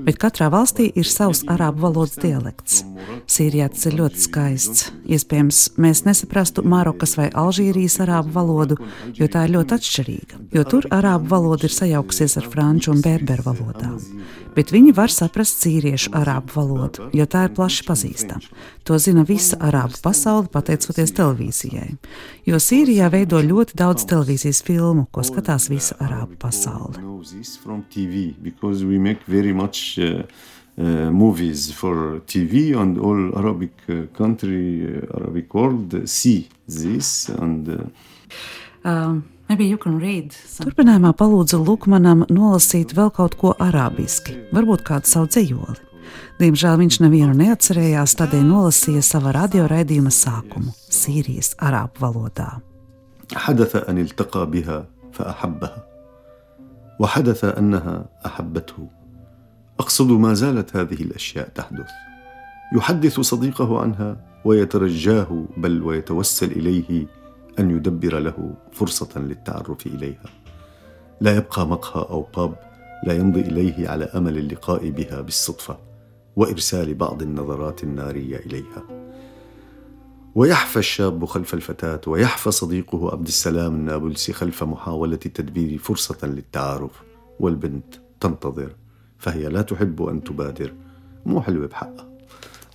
Bet 0.05 0.19
katrā 0.21 0.49
valstī 0.51 0.89
ir 0.95 1.07
savs 1.07 1.43
arābu 1.47 1.85
valodas 1.85 2.19
dialekts. 2.19 2.81
Sīrijā 3.29 3.69
tas 3.73 3.87
ir 3.89 3.97
ļoti 3.99 4.23
skaists. 4.25 4.89
Iespējams, 5.09 5.61
mēs 5.79 6.03
nesaprastu 6.07 6.65
Marokas 6.67 7.15
vai 7.19 7.29
Alžīrijas 7.29 7.99
arābu 8.05 8.33
valodu, 8.35 8.79
jo 9.15 9.29
tā 9.31 9.45
ir 9.47 9.55
ļoti 9.57 9.77
atšķirīga. 9.77 10.41
Jo 10.55 10.65
tur 10.67 10.89
arābu 10.95 11.31
valoda 11.31 11.69
ir 11.69 11.75
sajaukusies 11.75 12.37
ar 12.41 12.49
franču 12.51 12.93
un 12.95 13.03
berberu 13.05 13.47
valodām. 13.51 13.99
Bet 14.55 14.73
viņi 14.73 14.91
var 14.97 15.13
saprast 15.13 15.61
sīriešu 15.63 16.11
arābu 16.17 16.55
valodu, 16.57 17.09
jo 17.15 17.25
tā 17.29 17.45
ir 17.47 17.55
plaši 17.55 17.85
pazīstama. 17.87 18.41
To 18.83 18.97
zina 18.97 19.21
visa 19.23 19.57
arābu 19.61 19.99
pasaule, 20.01 20.47
pateicoties 20.49 21.11
televīzijai. 21.13 21.91
Jo 22.47 22.55
Sīrijā 22.57 23.09
veido 23.13 23.37
ļoti 23.43 23.75
daudz 23.77 24.05
televīzijas 24.09 24.63
filmu, 24.65 25.05
ko 25.11 25.21
skatās 25.21 25.69
visa 25.69 25.95
arābu 26.01 26.37
pasaule. 26.41 26.97
know 26.97 27.21
this 27.23 27.55
from 27.57 27.83
TV 27.93 28.33
because 28.41 28.83
we 28.85 28.97
make 28.97 29.19
very 29.27 29.53
much 29.53 29.99
uh, 29.99 30.23
uh, 30.77 31.11
movies 31.11 31.71
for 31.71 32.19
TV 32.25 32.73
and 32.75 32.97
all 32.97 33.37
Arabic 33.37 33.73
uh, 33.89 34.07
country, 34.17 34.81
uh, 35.03 35.17
Arabic 35.21 35.53
world 35.53 35.93
uh, 35.93 36.05
see 36.05 36.47
this 36.67 37.29
and 37.29 37.69
uh, 37.69 37.83
Um, 38.85 39.25
maybe 39.49 39.65
you 39.65 39.77
can 39.77 39.99
read. 39.99 40.31
some- 40.31 40.65
Turpinājumā 40.71 41.11
palūdzu 41.13 41.57
Lukmanam 41.65 42.23
nolasīt 42.29 42.93
vēl 42.95 43.11
kaut 43.11 43.35
ko 43.37 43.53
arābiski, 43.59 44.37
varbūt 44.55 44.85
kādu 44.87 45.05
savu 45.05 45.27
dzējoli. 45.27 45.75
Diemžēl 46.39 46.77
viņš 46.77 47.01
nevienu 47.01 47.33
neatcerējās, 47.33 48.15
tādēļ 48.15 48.43
nolasīja 48.43 49.01
sava 49.01 49.31
radioraidījuma 49.31 50.11
sākumu- 50.11 50.71
Sīrijas 50.99 51.55
arābu 51.59 51.99
valodā. 51.99 52.61
حدث 53.35 53.75
أن 53.75 53.97
التقى 53.97 54.45
بها 54.45 54.85
فأحبها 55.13 55.85
وحدث 56.99 57.45
أنها 57.45 58.05
أحبته. 58.25 58.87
أقصد 59.79 60.11
ما 60.11 60.33
زالت 60.33 60.75
هذه 60.75 61.03
الأشياء 61.03 61.49
تحدث. 61.55 61.89
يحدث 62.75 63.19
صديقه 63.19 63.81
عنها 63.81 64.17
ويترجاه 64.45 65.45
بل 65.57 65.83
ويتوسل 65.83 66.51
إليه 66.51 67.07
أن 67.59 67.71
يدبر 67.71 68.19
له 68.19 68.53
فرصة 68.71 69.19
للتعرف 69.19 69.85
إليها. 69.85 70.29
لا 71.21 71.35
يبقى 71.35 71.67
مقهى 71.67 72.09
أو 72.09 72.27
باب 72.37 72.55
لا 73.07 73.13
يمضي 73.13 73.41
إليه 73.41 73.89
على 73.89 74.05
أمل 74.05 74.37
اللقاء 74.37 74.89
بها 74.89 75.21
بالصدفة. 75.21 75.88
وإرسال 76.39 76.93
بعض 76.93 77.21
النظرات 77.21 77.83
النارية 77.83 78.37
إليها. 78.37 78.83
ويحفى 80.35 80.79
الشاب 80.79 81.25
خلف 81.25 81.53
الفتاة 81.53 82.01
ويحفى 82.07 82.51
صديقه 82.51 83.11
عبد 83.11 83.27
السلام 83.27 83.75
النابلسي 83.75 84.33
خلف 84.33 84.63
محاولة 84.63 85.15
تدبير 85.15 85.77
فرصة 85.77 86.27
للتعارف. 86.27 86.91
والبنت 87.39 87.95
تنتظر 88.19 88.75
فهي 89.17 89.49
لا 89.49 89.61
تحب 89.61 90.01
أن 90.01 90.23
تبادر. 90.23 90.73
مو 91.25 91.41
حلوة 91.41 91.67
بحقها. 91.67 92.09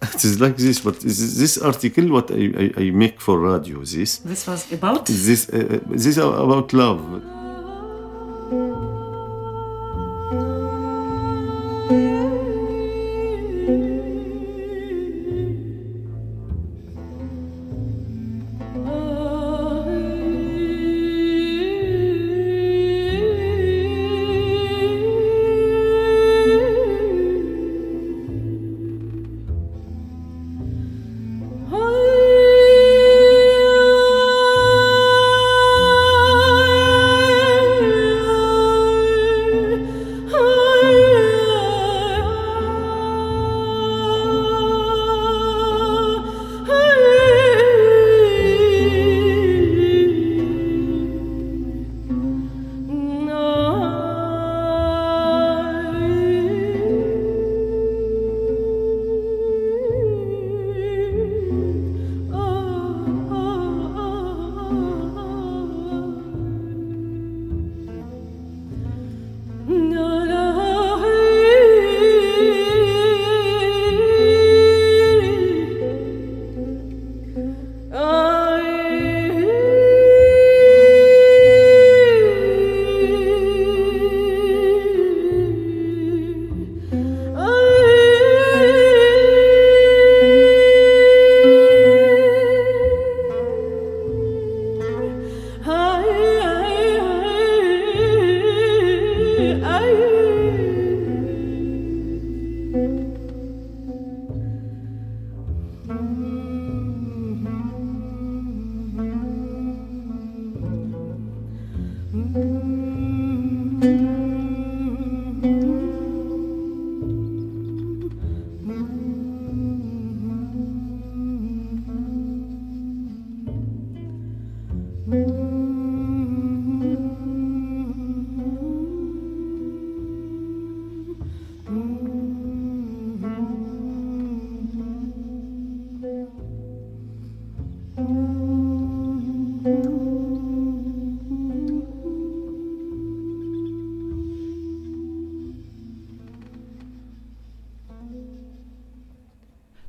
It 0.05 0.25
is 0.25 0.39
like 0.41 0.57
this, 0.59 0.81
but 0.81 1.01
this, 1.01 1.57
article 1.71 2.07
what 2.17 2.31
I, 2.31 2.43
I, 2.63 2.67
I 2.85 2.91
make 2.91 3.19
for 3.27 3.37
radio, 3.41 3.79
this, 3.81 4.19
This 4.19 4.47
was 4.47 4.63
about? 4.73 5.07
This, 5.07 5.49
uh, 5.49 5.81
this 5.89 6.19
about 6.19 6.73
love. 6.75 7.01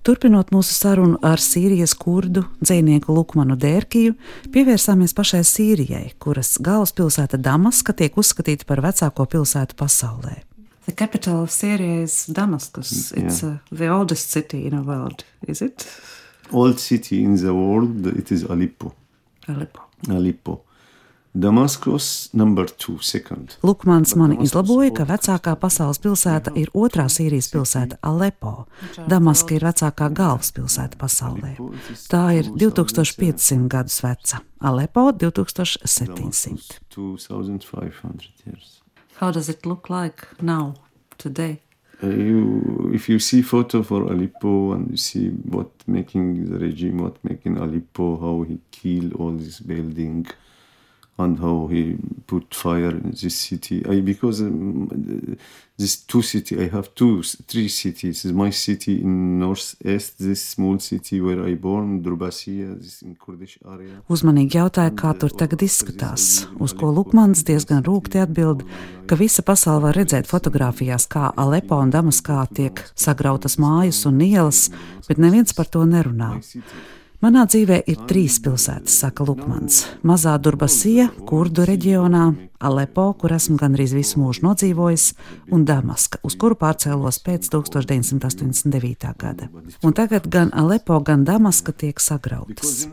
Turpinot 0.06 0.52
mūsu 0.54 0.70
sarunu 0.70 1.18
ar 1.26 1.42
Sīrijas 1.42 1.96
kurdu 1.98 2.44
dzinieku 2.62 3.14
Lukmanu 3.16 3.56
Dērkiju, 3.58 4.14
pievērsāmies 4.54 5.16
pašai 5.18 5.42
Sīrijai, 5.50 6.12
kuras 6.22 6.60
galvaspilsēta 6.62 7.40
Damaska 7.42 7.96
tiek 7.98 8.18
uzskatīta 8.22 8.68
par 8.70 8.84
vecāko 8.86 9.26
pilsētu 9.32 9.78
pasaulē. 9.80 10.44
The 10.86 10.94
capital 10.94 11.42
of 11.42 11.50
Syria 11.50 12.04
is 12.04 12.28
Damascus. 12.30 13.12
It's 13.18 13.42
uh, 13.42 13.58
the 13.72 13.90
oldest 13.90 14.30
city 14.30 14.68
in 14.68 14.78
the 14.78 14.84
world, 14.86 15.26
is 15.48 15.64
it? 15.66 15.88
old 16.52 16.80
city 16.80 17.24
in 17.24 17.36
the 17.38 17.54
world, 17.54 18.06
it 18.08 18.32
is 18.32 18.44
Aleppo. 18.44 18.94
Aleppo. 19.48 19.82
Aleppo. 20.10 20.65
Damascus, 21.38 22.30
number 22.34 22.66
two, 22.66 22.98
second. 23.02 23.58
Lukmans 23.64 24.16
mani 24.16 24.38
izlaboja, 24.46 24.94
ka 24.96 25.06
vecākā 25.10 25.58
pasaules 25.60 26.00
pilsēta 26.00 26.54
ir 26.56 26.70
otrā 26.72 27.10
Sīrijas 27.12 27.50
pilsēta 27.52 27.98
Alepo. 28.08 28.54
Damaska 29.12 29.58
ir 29.58 29.66
vecākā 29.68 30.08
galvaspilsēta 30.16 30.96
pasaulē. 31.02 31.58
Tā 32.08 32.24
ir 32.38 32.48
2500 32.56 33.68
gadus 33.68 34.00
veca, 34.06 34.40
Alepo 34.64 35.10
2700. 35.12 36.80
2500 36.96 38.32
years. 38.46 38.80
How 39.20 39.32
does 39.32 39.50
it 39.50 39.66
look 39.66 39.90
like 39.90 40.28
now, 40.42 40.76
today? 41.18 41.60
Uh, 42.02 42.08
you, 42.08 42.92
if 42.94 43.10
you 43.10 43.20
see 43.20 43.42
photo 43.42 43.84
for 43.84 44.04
Aleppo 44.04 44.74
and 44.74 44.92
you 44.92 44.98
see 44.98 45.30
what 45.30 45.70
making 45.88 46.50
the 46.50 46.60
regime, 46.60 46.98
what 47.00 47.18
making 47.24 47.58
Aleppo, 47.58 48.18
how 48.20 48.44
he 48.44 48.60
killed 48.72 49.14
all 49.14 49.32
this 49.32 49.60
building, 49.60 50.26
and 51.18 51.40
how 51.40 51.68
he 51.68 51.98
put 52.28 52.54
fire 52.54 52.90
in 52.90 53.12
this 53.12 53.36
city. 53.36 53.84
I 53.88 54.02
because 54.02 54.42
um, 54.42 55.38
this 55.78 55.98
two 55.98 56.22
city, 56.22 56.60
I 56.60 56.68
have 56.68 56.94
two, 56.96 57.22
three 57.24 57.68
cities. 57.68 58.26
My 58.26 58.50
city 58.50 59.02
in 59.02 59.40
northeast, 59.40 60.20
this 60.20 60.44
small 60.44 60.80
city 60.80 61.22
where 61.22 61.44
I 61.46 61.56
born, 61.56 62.02
Drubasiya, 62.04 62.82
this 62.82 63.02
in 63.02 63.16
Kurdish 63.16 63.58
area. 63.66 64.02
Uzmanīgi 64.12 64.60
jautāja, 64.60 64.92
kā 64.96 65.12
tur 65.20 65.36
tagad 65.36 65.64
izskatās, 65.64 66.48
uz 66.60 66.76
ko 66.76 66.92
Lukmans 66.96 67.44
diezgan 67.48 67.84
rūkti 67.84 68.24
atbild, 68.24 68.64
ka 69.08 69.20
visa 69.20 69.44
pasaule 69.44 69.90
var 69.90 70.00
redzēt 70.00 70.32
fotografijās, 70.32 71.08
kā 71.12 71.32
Alepo 71.36 71.80
un 71.84 71.92
Damaskā 71.92 72.42
tiek 72.56 72.84
sagrautas 72.96 73.60
mājas 73.60 74.06
un 74.08 74.20
ielas, 74.24 74.70
bet 75.08 75.20
neviens 75.20 75.56
par 75.56 75.68
to 75.72 75.84
nerunā. 75.88 76.36
Manā 77.24 77.46
dzīvē 77.48 77.78
ir 77.88 78.02
trīs 78.10 78.42
pilsētas, 78.44 78.98
saka 79.06 79.24
Lukmans. 79.24 79.86
Mazā 80.04 80.34
Durbasija, 80.36 81.08
Kurdu 81.30 81.64
reģionā, 81.68 82.26
Alepo, 82.66 83.12
kur 83.20 83.34
esmu 83.36 83.58
gandrīz 83.62 83.94
visu 83.96 84.20
mūžu 84.22 84.46
nodzīvojis, 84.46 85.06
un 85.54 85.66
Damaska, 85.68 86.20
uz 86.26 86.38
kuru 86.40 86.58
pārcēlos 86.60 87.20
pēc 87.26 87.50
1989. 87.54 89.12
gada. 89.22 89.50
Un 89.86 89.94
tagad 89.98 90.30
gan 90.32 90.50
Alepo, 90.54 90.98
gan 91.06 91.26
Damaska 91.28 91.76
tiek 91.76 92.02
sagrautas. 92.02 92.88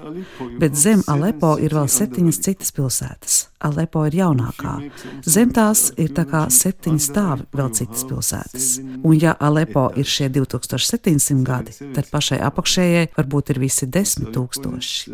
Bet 0.61 0.77
zem 0.77 1.05
Alepo 1.09 1.55
ir 1.61 1.75
vēl 1.77 1.89
septiņas 1.89 2.43
citas 2.45 2.75
pilsētas. 2.77 3.39
Alepo 3.63 4.05
ir 4.09 4.17
jaunākā. 4.19 4.75
Zem 5.23 5.53
tās 5.55 5.89
ir 6.01 6.13
tā 6.17 6.25
kā 6.29 6.45
septiņi 6.51 7.03
stāvi 7.03 7.47
vēl 7.55 7.73
citas 7.79 8.05
pilsētas. 8.11 8.69
Un 9.03 9.17
ja 9.17 9.37
Alepo 9.39 9.89
ir 9.97 10.09
šie 10.09 10.29
2700 10.35 11.47
gadi, 11.47 11.77
tad 11.95 12.11
pašai 12.13 12.43
apakšējai 12.43 13.11
varbūt 13.17 13.55
ir 13.55 13.63
visi 13.63 13.89
desmit 13.89 14.35
tūkstoši. 14.37 15.13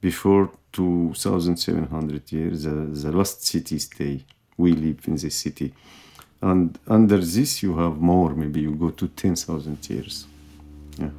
Uh, 0.00 0.06
before 0.06 0.50
2700 0.72 2.32
years, 2.32 2.62
the, 2.64 2.70
the 2.70 3.12
last 3.12 3.44
city 3.44 3.78
stay. 3.78 4.24
We 4.56 4.72
live 4.72 5.00
in 5.06 5.16
the 5.16 5.30
city. 5.30 5.72
And 6.42 6.78
under 6.86 7.18
this, 7.18 7.62
you 7.62 7.76
have 7.78 8.00
more, 8.00 8.34
maybe 8.34 8.60
you 8.60 8.74
go 8.74 8.90
to 8.90 9.08
10,000 9.08 9.90
years. 9.90 10.26
Yeah. 10.98 11.10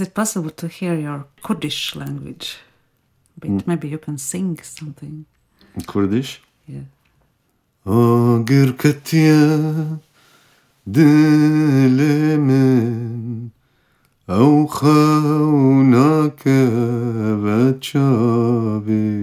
Is 0.00 0.06
it 0.06 0.14
possible 0.14 0.48
to 0.48 0.66
hear 0.66 0.94
your 0.94 1.26
Kurdish 1.42 1.94
language? 1.94 2.56
But 3.38 3.50
mm. 3.50 3.66
maybe 3.66 3.86
you 3.88 3.98
can 3.98 4.16
sing 4.16 4.58
something. 4.62 5.26
In 5.76 5.82
Kurdish? 5.82 6.40
Yeah. 6.66 6.84
Ağır 7.86 8.76
katiye 8.76 9.48
dilimin 10.94 11.92
Avxavnake 14.28 15.48
ve 17.44 17.80
çavimin 17.80 19.20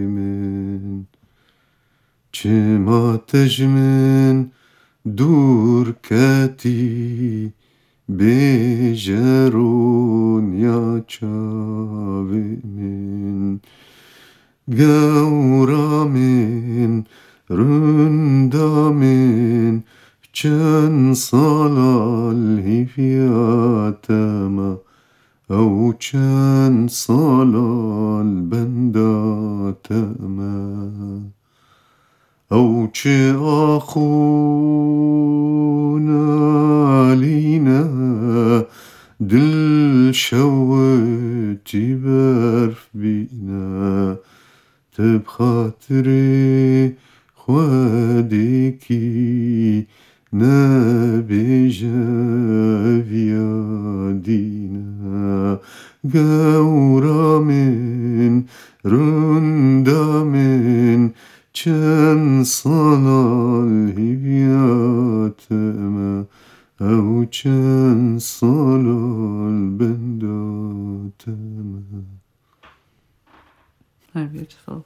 Çim 2.31 2.87
ateşimin 2.87 4.51
dur 5.17 5.93
katiye 6.01 7.56
بجرون 8.09 9.73
يا 10.53 11.03
شابي 11.07 12.59
من 12.63 13.57
قورا 14.77 16.03
من 16.03 17.03
رندا 17.51 18.89
من. 18.89 19.81
چن 20.37 21.13
صلال 21.13 22.59
هفيات 22.59 24.11
ما 24.55 24.77
أو 25.51 25.93
چن 25.99 26.87
صلال 26.89 28.41
بندات 28.41 29.91
ما 30.19 31.21
أو 32.51 32.87
شي 32.93 33.31
آخو 33.31 34.07
دل 39.19 40.09
شوقتي 40.13 41.95
بارف 41.95 42.89
بينا 42.93 44.17
تبخاطري 44.97 46.93
خوادكي 47.35 48.97
نابجا 50.33 51.91
فيادينا 53.09 54.47
قورا 56.13 57.39
من 57.39 58.43
رندا 58.85 60.23
من 60.23 61.09
چن 61.53 62.43
صنال 62.43 63.89
هبياتما 63.97 65.45
أو 66.80 67.26
كان 67.42 68.18
صلال 68.18 69.70
بندا 69.78 71.10
تما 71.18 71.82
Very 74.14 74.26
beautiful. 74.26 74.84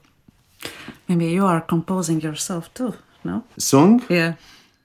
Maybe 1.09 1.25
you 1.25 1.45
are 1.45 1.59
composing 1.59 2.21
yourself 2.21 2.73
too, 2.73 2.93
no? 3.25 3.43
Song? 3.57 4.01
Yeah. 4.09 4.35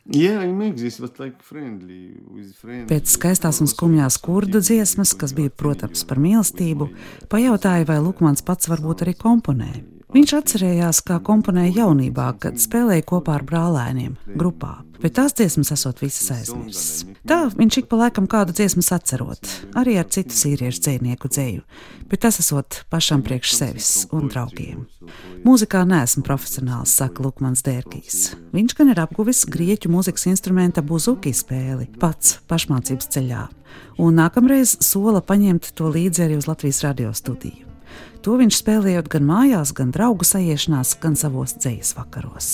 Yeah, 0.05 0.40
I 0.40 0.46
make 0.46 0.77
this, 0.77 0.98
but 0.98 1.20
like 1.20 1.40
friendly, 1.42 2.16
with 2.27 2.57
friends. 2.59 2.88
Pēc 2.90 3.07
skaistās 3.07 3.61
un 3.62 3.70
skumjās 3.70 4.18
kurdu 4.18 4.59
dziesmas, 4.59 5.12
kas 5.14 5.31
bija, 5.37 5.53
protams, 5.55 6.03
par 6.09 6.18
mīlestību, 6.18 6.88
pajautāja, 7.31 7.87
vai 7.87 8.01
Lukmans 8.03 8.42
pats 8.42 8.66
varbūt 8.72 9.07
arī 9.07 9.14
komponē. 9.14 9.70
Viņš 10.15 10.32
atcerējās, 10.38 11.02
kā 11.04 11.17
komponēja 11.20 11.82
jaunībā, 11.82 12.30
kad 12.39 12.62
spēlēja 12.63 13.04
kopā 13.10 13.34
ar 13.36 13.43
brālēniem, 13.43 14.13
grupā, 14.39 14.78
bet 15.04 15.17
tās 15.17 15.36
dziesmas 15.36 15.74
esot 15.76 16.00
visas 16.00 16.30
aizmirstas. 16.32 17.04
Tā 17.28 17.41
viņš 17.52 17.82
ik 17.82 17.89
pa 17.91 18.00
laikam 18.06 18.30
kādu 18.32 18.56
dziesmu 18.56 18.86
atcerot, 18.96 19.52
arī 19.76 19.98
ar 20.00 20.08
citu 20.08 20.32
sīriešu 20.32 20.86
dzīsnieku 20.86 21.28
dzēju, 21.28 21.65
bet 22.08 22.24
tas 22.24 22.39
esot 22.39 22.86
pašam 22.88 23.26
priekš 23.28 23.58
sevis 23.58 23.91
un 24.15 24.32
draugiem. 24.32 24.88
Mūzikā 25.43 25.84
neesmu 25.84 26.24
profesionāls, 26.24 26.96
saka 26.96 27.28
Lukmans 27.28 27.67
Dērkīs. 27.67 28.32
Viņš 28.56 28.80
gan 28.80 28.96
ir 28.96 29.04
apguvis 29.04 29.43
grieķu 29.43 29.91
mūzikas 29.91 30.30
instrumenta 30.32 30.88
buzuki 30.88 31.36
spēli 31.36 31.91
pats 32.00 32.39
pašmācības 32.48 33.12
ceļā, 33.12 33.46
un 34.00 34.20
nākamreiz 34.24 34.80
sola 34.88 35.20
paņemt 35.20 35.74
to 35.76 35.91
līdzi 35.91 36.30
arī 36.30 36.39
uz 36.39 36.48
Latvijas 36.48 36.86
radio 36.88 37.12
studiju. 37.12 37.66
To 38.28 38.34
viņš 38.36 38.58
spēlējot 38.60 39.06
gan 39.08 39.24
mājās, 39.24 39.72
gan 39.72 39.94
draugu 39.96 40.28
sajiešanās, 40.28 40.98
gan 41.00 41.16
savos 41.16 41.56
dzīslu 41.63 42.02
vakaros. 42.02 42.50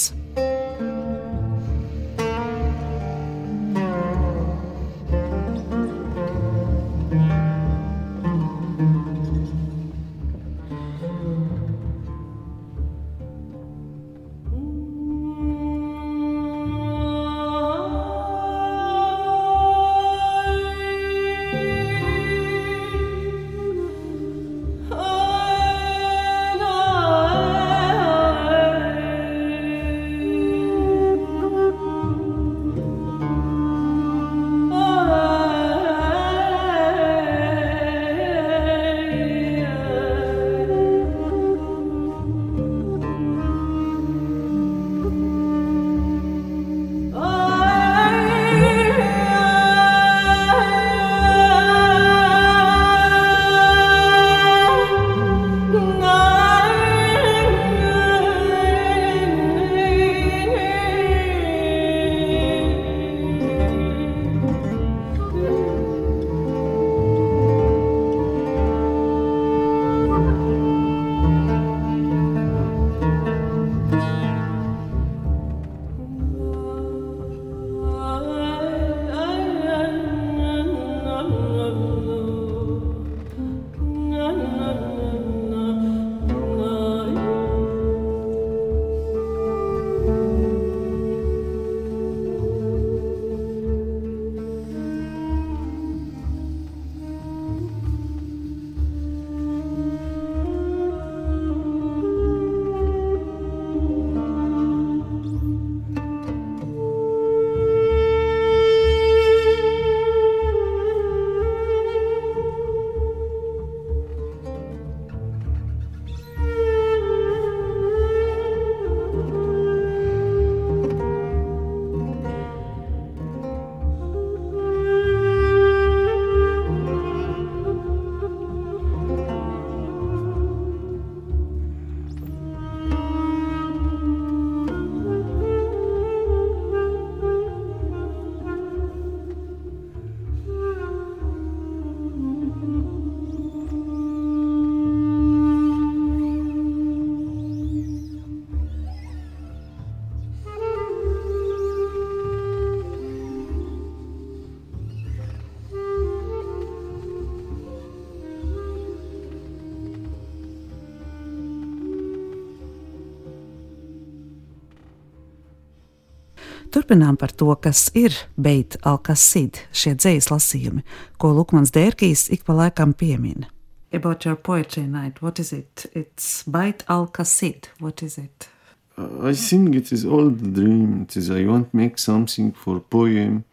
Turpinām 166.74 167.20
par 167.22 167.30
to, 167.38 167.52
kas 167.62 167.92
ir 167.94 168.16
Beit 168.34 168.80
Alkasid, 168.82 169.60
šie 169.78 169.92
dzīslu 169.94 170.34
lasījumi, 170.34 170.82
ko 171.22 171.30
Lukmans 171.38 171.70
Dērkīs 171.76 172.32
ik 172.34 172.48
pa 172.48 172.56
laikam 172.58 172.96
piemina. 172.98 173.46
About 173.94 174.26
your 174.26 174.36
poetry 174.36 174.88
night, 174.88 175.22
what 175.22 175.38
is 175.38 175.54
it? 175.54 175.86
It's 175.94 176.42
Beit 176.50 176.82
Alkasid, 176.90 177.70
what 177.80 178.02
is 178.02 178.18
it? 178.18 178.50
I 178.98 179.34
think 179.34 179.76
it 179.76 179.92
is 179.92 180.04
all 180.04 180.32
the 180.32 180.50
dream. 180.50 181.04
It 181.04 181.16
is 181.16 181.30
I 181.30 181.46
want 181.46 181.70
to 181.70 181.78
make 181.78 182.00
something 182.00 182.52
for 182.54 182.80
poem, 182.80 183.44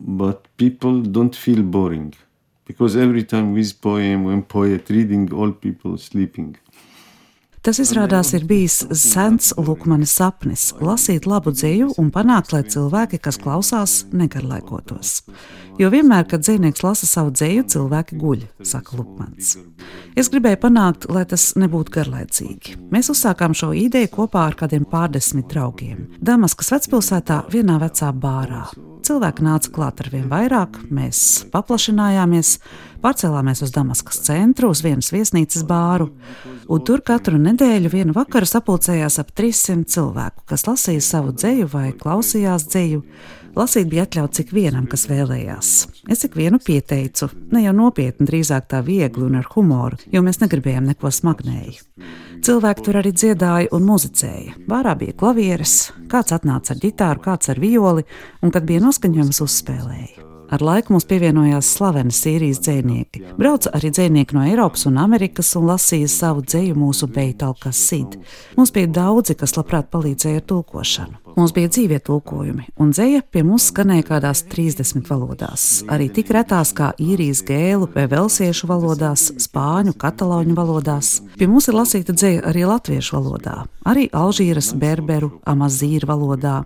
but 0.00 0.48
people 0.56 1.02
don't 1.02 1.36
feel 1.36 1.62
boring 1.62 2.14
because 2.66 2.96
every 2.96 3.22
time 3.22 3.52
with 3.54 3.80
poem, 3.80 4.24
when 4.24 4.42
poet 4.42 4.90
reading, 4.90 5.32
all 5.32 5.52
people 5.52 5.96
sleeping. 5.98 6.56
Tas 7.60 7.76
izrādās 7.76 8.30
ir 8.32 8.46
bijis 8.48 8.78
sens 8.96 9.50
Lukmana 9.60 10.06
sapnis- 10.08 10.70
lasīt 10.88 11.26
labu 11.28 11.52
dzīju 11.52 11.90
un 12.00 12.10
panākt, 12.10 12.54
lai 12.54 12.62
cilvēki, 12.62 13.20
kas 13.20 13.36
klausās, 13.36 14.04
negarlaikotos. 14.12 15.20
Jo 15.78 15.90
vienmēr, 15.90 16.26
kad 16.28 16.40
dzīvnieks 16.40 16.82
lasa 16.82 17.06
savu 17.06 17.30
dzīju, 17.30 17.64
cilvēki 17.64 18.16
guļ, 18.16 18.46
saka 18.62 18.96
Lukmans. 18.96 19.58
Es 20.16 20.30
gribēju 20.30 20.56
panākt, 20.56 21.10
lai 21.10 21.24
tas 21.24 21.52
nebūtu 21.54 21.90
garlaicīgi. 21.90 22.76
Mēs 22.90 23.12
uzsākām 23.12 23.52
šo 23.52 23.74
ideju 23.76 24.08
kopā 24.08 24.46
ar 24.46 24.54
kādiem 24.54 24.86
pārdesmit 24.88 25.48
draugiem. 25.48 26.08
Damaskas 26.18 26.70
vecpilsētā 26.70 27.50
vienā 27.50 27.78
vecā 27.78 28.10
bārā. 28.12 28.68
Cilvēki 29.02 29.42
nāca 29.42 29.70
klāt 29.72 30.00
ar 30.00 30.10
vien 30.12 30.28
vairāk, 30.28 30.76
mēs 30.92 31.46
paplašinājāmies, 31.52 32.58
pārcēlāmies 33.02 33.62
uz 33.64 33.72
Damaskas 33.74 34.20
centru, 34.26 34.70
uz 34.70 34.82
vienas 34.84 35.08
viesnīcas 35.14 35.64
bāru, 35.66 36.10
un 36.70 36.84
tur 36.86 37.02
katru 37.06 37.38
nedēļu 37.42 37.90
vienu 37.90 38.14
vakaru 38.14 38.46
sapulcējās 38.46 39.18
ap 39.22 39.32
300 39.36 39.90
cilvēku, 39.90 40.44
kas 40.50 40.66
lasīja 40.68 41.02
savu 41.04 41.34
dzēju 41.34 41.68
vai 41.72 41.90
klausījās 41.98 42.68
dzēju. 42.70 43.02
Lasīt 43.56 43.88
bija 43.90 44.04
atļauts 44.06 44.44
ik 44.44 44.52
vienam, 44.54 44.86
kas 44.86 45.08
vēlējās. 45.10 45.72
Es 46.14 46.22
ik 46.22 46.36
vienu 46.38 46.60
pieteicu, 46.62 47.26
ne 47.50 47.64
jau 47.64 47.74
nopietni, 47.74 48.28
drīzāk 48.28 48.70
tā 48.70 48.84
viegli 48.86 49.26
un 49.26 49.40
ar 49.40 49.50
humoru, 49.50 49.98
jo 50.14 50.22
mēs 50.22 50.38
negribējām 50.44 50.86
neko 50.92 51.10
smagnēju. 51.10 52.06
Cilvēki 52.46 52.86
tur 52.86 53.00
arī 53.02 53.10
dziedāja 53.12 53.74
un 53.74 53.90
muzicēja. 53.90 54.54
Bārā 54.70 54.94
bija 55.02 55.18
klavieres, 55.18 55.90
kāds 56.08 56.38
atnāca 56.38 56.76
ar 56.76 56.82
ģitāru, 56.86 57.26
kāds 57.26 57.50
ar 57.50 57.60
violi, 57.60 58.06
un, 58.40 58.54
kad 58.54 58.70
bija 58.70 58.86
noskaņojums, 58.86 59.42
uzspēlēja. 59.44 60.29
Ar 60.50 60.62
laiku 60.66 60.90
mums 60.94 61.06
pievienojās 61.06 61.68
slaveni 61.76 62.10
Sīrijas 62.10 62.58
dzinieki. 62.64 63.22
Brauca 63.38 63.70
arī 63.78 63.92
dzinieki 63.94 64.34
no 64.34 64.42
Eiropas 64.42 64.82
un 64.90 64.98
Amerikas 64.98 65.52
un 65.54 65.68
lasīja 65.70 66.08
savu 66.10 66.42
dzēju 66.42 66.74
mūsu 66.74 67.06
beitalkā 67.06 67.70
Sid. 67.70 68.16
Mums 68.56 68.74
bija 68.74 68.90
daudzi, 69.00 69.36
kas 69.38 69.54
labprāt 69.54 69.92
palīdzēja 69.94 70.42
ar 70.42 70.46
tulkošanu. 70.50 71.20
Mums 71.36 71.52
bija 71.54 71.70
dzīvie 71.70 72.00
tulkojumi, 72.02 72.64
un 72.82 72.90
dzēja 72.90 73.22
pie 73.30 73.44
mums 73.46 73.68
skanēja 73.70 74.08
kādās 74.08 74.42
30 74.50 75.06
valodās. 75.06 75.66
Arī 75.86 76.08
tik 76.10 76.32
retās 76.34 76.72
kā 76.76 76.90
īrijas 76.98 77.44
gēlu 77.46 77.86
vai 77.94 78.08
velsiešu 78.10 78.66
valodās, 78.70 79.28
spāņu, 79.46 79.94
katalāņu 80.00 80.56
valodās. 80.58 81.12
Pie 81.38 81.46
mums 81.50 81.70
ir 81.70 81.78
lasīta 81.78 82.16
dzēja 82.16 82.42
arī 82.50 82.66
latviešu 82.66 83.16
valodā, 83.20 83.60
arī 83.86 84.08
Alžīras, 84.10 84.72
berberu, 84.74 85.36
amazīru 85.46 86.10
valodā. 86.10 86.56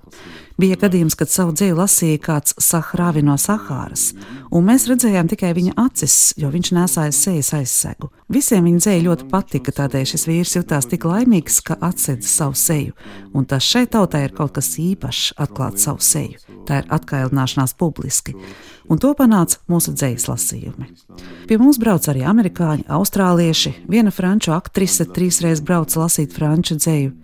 Bija 0.55 0.77
gadījums, 0.79 1.17
kad 1.19 1.31
savu 1.33 1.51
dzīvi 1.57 1.75
lasīja 1.75 2.21
kāds 2.23 2.55
Sahrāvi 2.63 3.25
no 3.27 3.35
Sahāras, 3.41 4.13
un 4.55 4.69
mēs 4.69 4.85
redzējām 4.87 5.27
tikai 5.33 5.51
viņa 5.57 5.73
acis, 5.83 6.19
jo 6.39 6.47
viņš 6.53 6.71
nesāja 6.77 7.15
sejas 7.17 7.51
aizsegu. 7.59 8.13
Visiem 8.31 8.69
viņa 8.69 8.85
dzēja 8.85 9.03
ļoti 9.09 9.27
patika, 9.33 9.75
tādēļ 9.75 10.07
šis 10.13 10.27
vīrs 10.31 10.55
jutās 10.55 10.87
tik 10.87 11.09
laimīgs, 11.11 11.59
ka 11.67 11.75
atsedza 11.83 12.31
savu 12.31 12.55
seju, 12.55 12.95
un 13.35 13.49
tas 13.51 13.67
šai 13.67 13.89
tautai 13.91 14.29
ir 14.29 14.37
kaut 14.39 14.55
kas 14.55 14.77
īpašs 14.79 15.35
atklāt 15.43 15.83
savu 15.83 16.07
seju. 16.07 16.39
Tā 16.69 16.85
ir 16.85 16.95
atkailināšanās 16.95 17.75
publiski 17.75 18.37
un 18.89 19.01
to 19.01 19.13
panāca 19.19 19.61
mūsu 19.71 19.95
dzīslas 19.97 20.29
lasījumi. 20.31 20.91
Pie 21.49 21.59
mums 21.61 21.79
brauc 21.81 22.07
arī 22.11 22.25
amerikāņi, 22.29 22.87
austrālieši, 22.93 23.75
viena 23.91 24.13
franču 24.15 24.55
aktrise 24.57 25.07
trīsreiz 25.09 25.63
brauca 25.65 26.05
lasīt 26.05 26.35
franču 26.37 26.79
dzēju. 26.81 27.15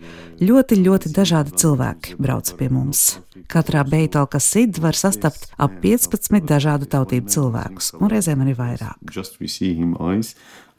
Ļoti, 0.41 0.79
ļoti 0.81 1.13
dažādi 1.13 1.57
cilvēki 1.61 2.17
brauca 2.21 2.57
pie 2.57 2.71
mums. 2.73 3.19
Katrā 3.51 3.83
beitalka 3.85 4.41
sid 4.41 4.79
var 4.81 4.97
sastapt 4.97 5.51
ap 5.59 5.81
15 5.83 6.47
dažādu 6.49 6.89
tautību 6.91 7.33
cilvēkus, 7.33 7.93
un 8.01 8.13
reizēm 8.13 8.45
arī 8.47 8.57
vairāk. 8.59 8.97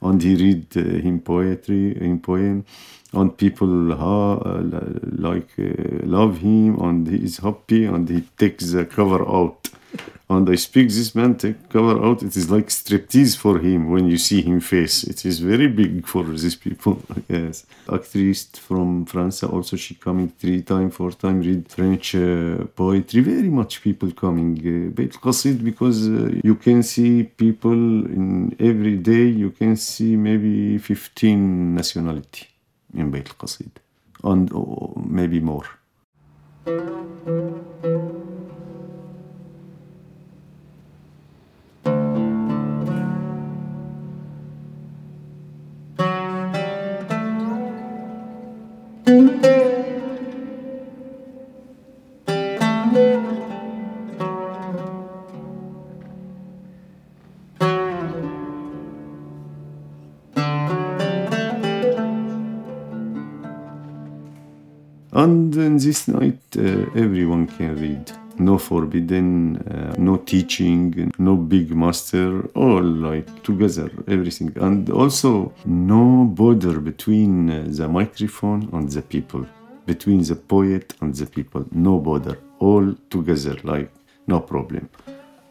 And 0.02 0.20
he 0.20 0.34
read 0.34 0.66
uh, 0.74 0.82
him 0.98 1.20
poetry, 1.20 1.94
him 1.94 2.18
poem, 2.18 2.64
and 3.12 3.36
people 3.38 3.94
ha, 3.94 4.60
like 5.16 5.54
uh, 5.56 6.02
love 6.02 6.38
him, 6.38 6.80
and 6.82 7.06
he 7.06 7.22
is 7.22 7.38
happy, 7.38 7.84
and 7.84 8.08
he 8.08 8.22
takes 8.36 8.72
the 8.72 8.84
cover 8.84 9.22
out. 9.22 9.68
And 10.36 10.48
I 10.48 10.56
speak 10.56 10.88
this 10.88 11.14
man 11.14 11.34
take 11.36 11.68
cover 11.68 11.96
out. 12.06 12.22
It 12.22 12.34
is 12.36 12.50
like 12.50 12.68
striptease 12.68 13.36
for 13.36 13.58
him 13.58 13.90
when 13.90 14.04
you 14.12 14.18
see 14.18 14.40
him 14.42 14.60
face. 14.60 15.04
It 15.04 15.24
is 15.24 15.36
very 15.40 15.68
big 15.68 16.06
for 16.06 16.24
these 16.24 16.56
people. 16.56 16.94
yes, 17.28 17.66
actress 17.96 18.40
from 18.68 19.04
France 19.06 19.42
also 19.42 19.76
she 19.76 19.94
coming 19.94 20.28
three 20.40 20.62
time, 20.62 20.90
four 20.90 21.12
time 21.12 21.40
read 21.40 21.68
French 21.68 22.14
uh, 22.14 22.64
poetry. 22.80 23.20
Very 23.20 23.52
much 23.60 23.82
people 23.82 24.10
coming. 24.24 24.52
Uh, 24.58 24.90
Beit 24.96 25.14
Qasid 25.24 25.62
because 25.70 25.98
uh, 26.08 26.40
you 26.48 26.54
can 26.56 26.82
see 26.82 27.24
people 27.24 27.82
in 28.16 28.54
every 28.58 28.96
day. 28.96 29.26
You 29.42 29.50
can 29.50 29.76
see 29.76 30.16
maybe 30.16 30.78
15 30.78 31.74
nationality 31.74 32.46
in 32.94 33.10
Beit 33.10 33.30
Qasid 33.38 33.72
and 34.24 34.52
oh, 34.52 34.94
maybe 34.96 35.40
more. 35.40 35.66
This 65.92 66.08
night, 66.08 66.42
uh, 66.56 67.04
everyone 67.04 67.46
can 67.46 67.72
read. 67.84 68.04
No 68.38 68.56
forbidden, 68.56 69.56
uh, 69.58 69.94
no 69.98 70.14
teaching, 70.32 71.12
no 71.18 71.34
big 71.36 71.66
master, 71.84 72.28
all 72.54 72.86
like 73.08 73.28
together, 73.42 73.90
everything. 74.08 74.50
And 74.56 74.88
also, 74.88 75.52
no 75.66 76.24
border 76.24 76.80
between 76.80 77.34
uh, 77.50 77.64
the 77.78 77.88
microphone 77.88 78.62
and 78.72 78.88
the 78.96 79.02
people, 79.02 79.44
between 79.84 80.20
the 80.30 80.36
poet 80.54 80.94
and 81.02 81.14
the 81.14 81.26
people, 81.26 81.62
no 81.72 81.98
border, 81.98 82.38
all 82.58 82.86
together, 83.10 83.56
like 83.62 83.90
no 84.26 84.40
problem. 84.40 84.88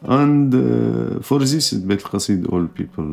And 0.04 0.54
uh, 0.54 1.22
for 1.22 1.38
this 1.38 1.72
Bet 1.72 2.02
Qasid, 2.02 2.52
all 2.52 2.66
people 2.66 3.06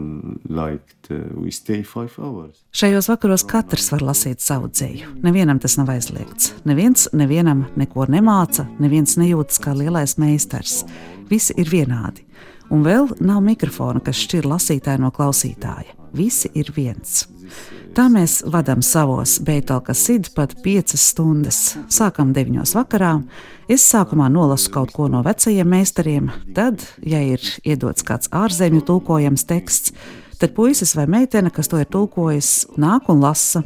liked, 0.50 1.12
uh, 1.12 1.18
we 1.36 1.52
stay 1.52 1.84
five 1.84 2.14
hours. 2.18 2.64
Šajos 2.74 3.10
vakaros 3.10 3.46
katrs 3.46 3.92
var 3.92 4.02
lasīt 4.02 4.42
savu 4.42 4.72
dzēju. 4.74 5.12
Nevienam 5.22 5.60
tas 5.62 5.78
nav 5.78 5.92
aizliegts. 5.94 6.54
Neviens 6.66 7.08
nevienam 7.14 7.68
neko 7.78 8.08
nemāca, 8.10 8.66
neviens 8.82 9.18
nejūtas 9.22 9.62
kā 9.62 9.76
lielais 9.78 10.18
meistars. 10.18 10.82
Visi 11.30 11.54
ir 11.62 11.70
vienādi. 11.70 12.26
Un 12.74 12.82
vēl 12.86 13.14
nav 13.22 13.42
mikrofona, 13.46 14.02
kas 14.02 14.18
šķir 14.26 14.50
lasītāju 14.50 15.02
no 15.06 15.14
klausītāja. 15.14 15.94
Visi 16.14 16.50
ir 16.58 16.74
viens. 16.74 17.28
Tā 17.98 18.06
mēs 18.12 18.44
vadām 18.46 18.84
savos 18.86 19.40
Beethoven 19.42 19.98
sidus 19.98 20.30
pat 20.36 20.54
piecas 20.62 21.08
stundas. 21.10 21.60
Sākam 21.90 22.30
deviņos 22.36 22.76
vakarā. 22.78 23.16
Es 23.70 23.86
sākumā 23.90 24.28
nolasu 24.30 24.70
kaut 24.74 24.94
ko 24.94 25.08
no 25.10 25.24
vecajiem 25.26 25.68
meistariem, 25.74 26.30
tad, 26.54 26.86
ja 27.02 27.22
ir 27.26 27.42
iedots 27.66 28.06
kāds 28.06 28.30
ārzemju 28.36 28.84
tulkojams 28.86 29.46
teksts, 29.50 29.96
tad 30.40 30.54
puisis 30.58 30.94
vai 30.98 31.08
meitene, 31.10 31.50
kas 31.54 31.72
to 31.72 31.82
ir 31.82 31.90
tulkojis, 31.90 32.70
nāk 32.78 33.10
un 33.10 33.24
lasa. 33.26 33.64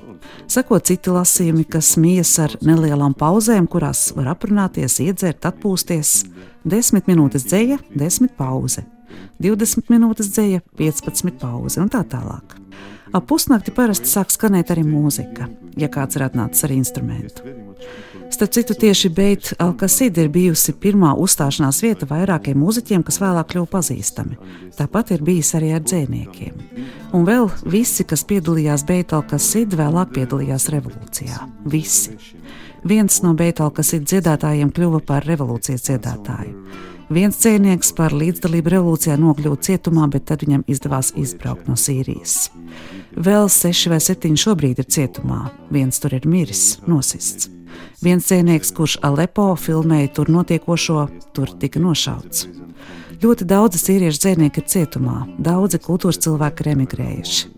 Seko 0.47 0.79
citi 0.79 1.11
lasījumi, 1.11 1.67
kas 1.67 1.93
mijas 1.99 2.33
ar 2.39 2.55
nelielām 2.63 3.15
pauzēm, 3.19 3.67
kurās 3.67 4.09
var 4.15 4.31
aprunāties, 4.37 5.01
iedzert, 5.03 5.43
atpūsties. 5.51 6.15
Desmit 6.63 7.11
minūtes 7.11 7.43
dzēja, 7.49 7.81
desmit 7.91 8.37
pauze. 8.39 8.87
20 9.43 9.91
minūtes 9.91 10.31
dzēja, 10.31 10.63
15 10.79 11.39
pauze 11.43 11.83
un 11.83 11.91
tā 11.91 12.05
tālāk. 12.07 12.55
Ap 13.13 13.27
pusnakti 13.29 13.69
parasti 13.75 14.09
sāk 14.09 14.31
skanēt 14.33 14.71
arī 14.73 14.81
mūzika, 14.87 15.45
ja 15.77 15.89
kāds 15.93 16.17
ir 16.17 16.25
atnācis 16.25 16.65
ar 16.65 16.71
instrumentu. 16.73 17.45
Starp 18.33 18.53
citu, 18.55 18.73
tieši 18.73 19.11
Beita 19.13 19.55
Alkasīda 19.61 20.23
ir 20.23 20.31
bijusi 20.33 20.73
pirmā 20.81 21.11
uzstāšanās 21.21 21.83
vieta 21.85 22.07
vairākiem 22.09 22.57
mūziķiem, 22.57 23.03
kas 23.05 23.19
vēlāk 23.21 23.51
kļuva 23.51 23.69
pazīstami. 23.75 24.39
Tāpat 24.73 25.11
ir 25.13 25.21
bijis 25.27 25.53
arī 25.59 25.69
ar 25.77 25.83
dzēniekiem. 25.85 26.55
Un 27.13 27.27
vēl 27.27 27.45
visi, 27.69 28.01
kas 28.09 28.25
piedalījās 28.25 28.87
Beita 28.89 29.19
Alkasīda, 29.19 29.77
vēlāk 29.83 30.15
piedalījās 30.17 30.65
revolūcijā. 30.73 31.43
Visi. 31.69 32.17
Viens 32.89 33.19
no 33.21 33.35
Beita 33.37 33.67
Alkasīda 33.67 34.09
dziedātājiem 34.15 34.73
kļuva 34.73 35.03
par 35.05 35.29
revolūcijas 35.29 35.85
dziedātāju. 35.91 36.57
Viens 37.11 37.35
cienīgs 37.35 37.91
par 37.97 38.13
līdzdalību 38.15 38.71
revolūcijā 38.71 39.17
nokļuva 39.19 39.57
cietumā, 39.65 40.07
bet 40.11 40.29
tad 40.29 40.45
viņam 40.45 40.63
izdevās 40.71 41.11
izbraukt 41.19 41.67
no 41.67 41.75
Sīrijas. 41.79 42.47
Vēl 43.13 43.49
seši 43.51 43.91
vai 43.91 43.99
septiņi 44.03 44.39
šobrīd 44.39 44.79
ir 44.79 44.87
cietumā. 44.87 45.41
Viens 45.73 45.99
tur 45.99 46.15
ir 46.15 46.27
miris, 46.29 46.79
nosists. 46.87 47.49
Viens 48.03 48.27
cienīgs, 48.29 48.71
kurš 48.75 48.97
Alepo 49.03 49.51
filmēja 49.59 50.13
tur 50.15 50.31
notiekošo, 50.31 51.07
tur 51.35 51.51
tika 51.59 51.81
nošauts. 51.83 52.47
Ļoti 53.23 53.47
daudzi 53.47 53.79
sīriešu 53.79 54.23
dzēnieki 54.23 54.59
ir 54.59 54.67
cietumā, 54.67 55.21
daudzi 55.39 55.79
kultūras 55.83 56.19
cilvēki 56.23 56.63
ir 56.63 56.71
emigrējuši. 56.73 57.51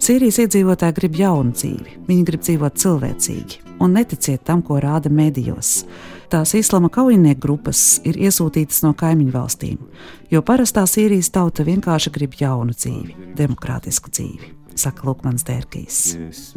Sīrijas 0.00 0.38
iedzīvotāji 0.44 0.96
grib 0.96 1.18
jaunu 1.18 1.54
dzīvi, 1.54 1.98
viņi 2.06 2.26
grib 2.28 2.46
dzīvot 2.46 2.78
cilvēcīgi 2.80 3.66
un 3.80 3.96
neticiet 3.96 4.44
tam, 4.44 4.62
ko 4.62 4.78
rāda 4.80 5.10
medijos. 5.12 5.84
Tās 6.30 6.52
islama 6.54 6.86
kaujinieku 6.94 7.40
grupas 7.42 7.80
ir 8.06 8.14
iesūtītas 8.14 8.84
no 8.84 8.92
kaimiņu 8.94 9.32
valstīm, 9.34 9.80
jo 10.30 10.42
parastā 10.46 10.84
Sīrijas 10.86 11.32
tauta 11.34 11.64
vienkārši 11.66 12.12
grib 12.14 12.36
jaunu 12.38 12.70
dzīvi, 12.70 13.34
demokrātisku 13.34 14.12
dzīvi, 14.14 14.52
saka 14.78 15.08
Lukmans 15.08 15.42
Dērkijs. 15.48 15.98
Yes, 16.14 16.54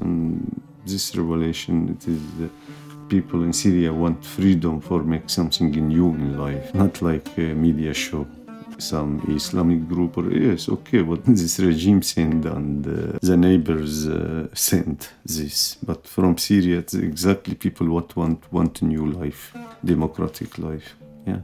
people 3.10 3.44
in 3.44 3.54
Syria 3.54 3.92
want 3.94 4.24
freedom 4.26 4.80
for 4.80 5.04
make 5.04 5.30
something 5.30 5.74
in 5.76 5.92
life, 6.38 6.74
not 6.74 7.02
like 7.02 7.30
a 7.38 7.54
media 7.54 7.94
show 7.94 8.28
some 8.80 9.22
Islamic 9.30 9.88
group 9.88 10.18
or 10.18 10.32
yes, 10.32 10.70
okay, 10.70 11.02
what 11.02 11.26
this 11.26 11.60
regime 11.60 12.02
sent 12.02 12.46
and 12.46 12.86
uh, 12.88 13.20
the 13.22 13.38
neighbors 13.38 14.08
uh, 14.08 14.48
sent 14.54 15.12
this. 15.26 15.78
But 15.84 16.08
from 16.08 16.38
Syria, 16.38 16.80
it's 16.80 16.94
exactly 16.94 17.56
people 17.56 17.88
what 17.88 18.16
want 18.16 18.52
want 18.52 18.82
new 18.82 19.06
life, 19.06 19.54
democratic 19.84 20.58
life. 20.58 20.96
Yeah. 21.28 21.42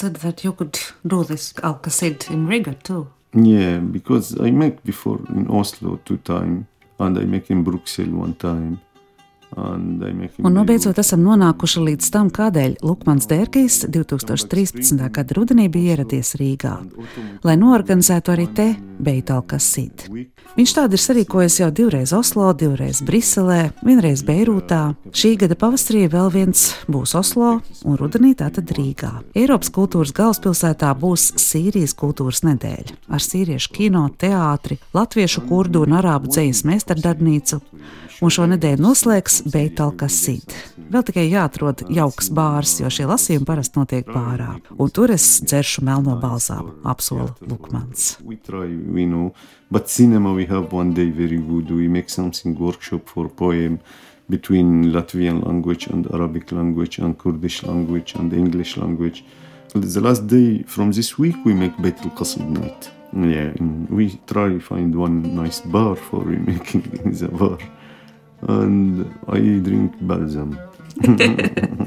Said 0.00 0.16
that 0.16 0.44
you 0.44 0.52
could 0.54 0.78
do 1.06 1.24
this 1.24 1.52
Alcacid 1.62 2.30
in 2.30 2.46
Riga 2.46 2.74
too. 2.82 3.06
Yeah, 3.34 3.78
because 3.78 4.40
I 4.40 4.50
make 4.50 4.82
before 4.82 5.20
in 5.28 5.46
Oslo 5.48 6.00
two 6.06 6.16
time, 6.16 6.66
and 6.98 7.18
I 7.18 7.24
make 7.24 7.50
in 7.50 7.62
Bruxelles 7.64 8.14
one 8.14 8.34
time. 8.34 8.80
Un 9.56 10.52
nobeidzot 10.54 10.98
esam 11.02 11.24
nonākuši 11.26 11.82
līdz 11.88 12.10
tam, 12.14 12.28
kādēļ 12.30 12.76
Lukmans 12.86 13.26
Dērkijs 13.30 13.80
2013. 13.90 15.00
gada 15.10 15.34
rudenī 15.34 15.66
bija 15.72 15.96
ieradies 15.96 16.36
Rīgā, 16.38 16.76
lai 17.42 17.56
noorganizētu 17.58 18.30
arī 18.30 18.46
te 18.54 18.68
Beitalkas 19.00 19.66
sit. 19.74 20.06
Viņš 20.54 20.74
tādu 20.76 20.94
ir 20.94 21.02
sarīkojis 21.02 21.58
jau 21.62 21.70
divreiz 21.74 22.12
Oslo, 22.14 22.52
divreiz 22.54 23.00
Briselē, 23.06 23.72
vienreiz 23.82 24.22
Beirūtā. 24.26 24.80
Šī 25.10 25.32
gada 25.40 25.58
pavasarī 25.58 26.04
vēl 26.12 26.30
viens 26.34 26.68
būs 26.90 27.16
Oslo 27.18 27.56
un 27.82 27.98
rudenī 27.98 28.36
tātad 28.38 28.70
Rīgā. 28.76 29.12
Eiropas 29.34 29.72
kultūras 29.74 30.14
galvaspilsētā 30.14 30.92
būs 31.00 31.32
Sīrijas 31.42 31.96
kultūras 31.98 32.44
nedēļa 32.46 32.98
ar 33.10 33.24
sīriešu 33.24 33.74
kino, 33.74 34.04
teātri, 34.20 34.78
latviešu, 34.94 35.42
kurdu 35.50 35.82
un 35.86 35.98
arābu 35.98 36.30
dzējas 36.30 36.62
meistardarbnīcu. 36.70 37.60
Un 38.20 38.28
šo 38.28 38.44
nedēļu 38.50 38.82
noslēgs 38.84 39.39
Beitalkas 39.46 40.16
sit. 40.24 40.54
Vēl 40.90 41.04
tikai 41.06 41.26
jāatrod 41.30 41.84
jauks 41.92 42.30
bārs, 42.34 42.78
jo 42.82 42.90
šie 42.92 43.06
lasījumi 43.10 43.46
parasti 43.48 43.80
notiek 43.80 44.08
bārā. 44.10 44.56
Un 44.76 44.90
tur 44.90 45.12
es 45.14 45.26
dzeršu 45.44 45.84
melno 45.86 46.16
balzāmu, 46.20 46.80
apsola 46.84 47.30
Lukmans. 47.40 48.16
But 49.70 49.88
cinema 49.88 50.32
we 50.34 50.46
have 50.46 50.72
one 50.72 50.94
day 50.94 51.10
very 51.10 51.38
good. 51.38 51.70
We 51.70 51.86
make 51.86 52.10
something 52.10 52.58
workshop 52.58 53.08
for 53.08 53.28
poem 53.28 53.78
between 54.28 54.92
Latvian 54.92 55.44
language 55.46 55.86
and 55.86 56.06
Arabic 56.12 56.50
language 56.52 56.98
and 56.98 57.16
Kurdish 57.16 57.62
language 57.62 58.14
and 58.14 58.32
English 58.32 58.76
language. 58.76 59.24
The 59.74 60.00
last 60.00 60.26
day 60.26 60.64
from 60.66 60.90
this 60.92 61.18
week 61.18 61.36
we 61.44 61.54
make 61.54 61.76
Beit 61.80 61.98
al 62.02 62.10
Qasid 62.10 62.48
night. 62.48 62.90
Yeah, 63.12 63.52
we 63.88 64.18
try 64.26 64.58
find 64.58 64.94
one 64.94 65.34
nice 65.34 65.60
bar 65.60 65.96
for 65.96 66.20
we 66.20 66.36
making 66.36 66.82
in 67.04 67.12
the 67.12 67.28
bar, 67.28 67.58
and 68.48 69.14
I 69.28 69.38
drink 69.38 69.94
balsam. 70.00 70.58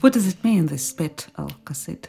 What 0.00 0.12
does 0.12 0.28
it 0.28 0.42
mean, 0.44 0.66
this 0.66 0.92
Bet 0.92 1.26
al 1.36 1.50
Qasid? 1.64 2.06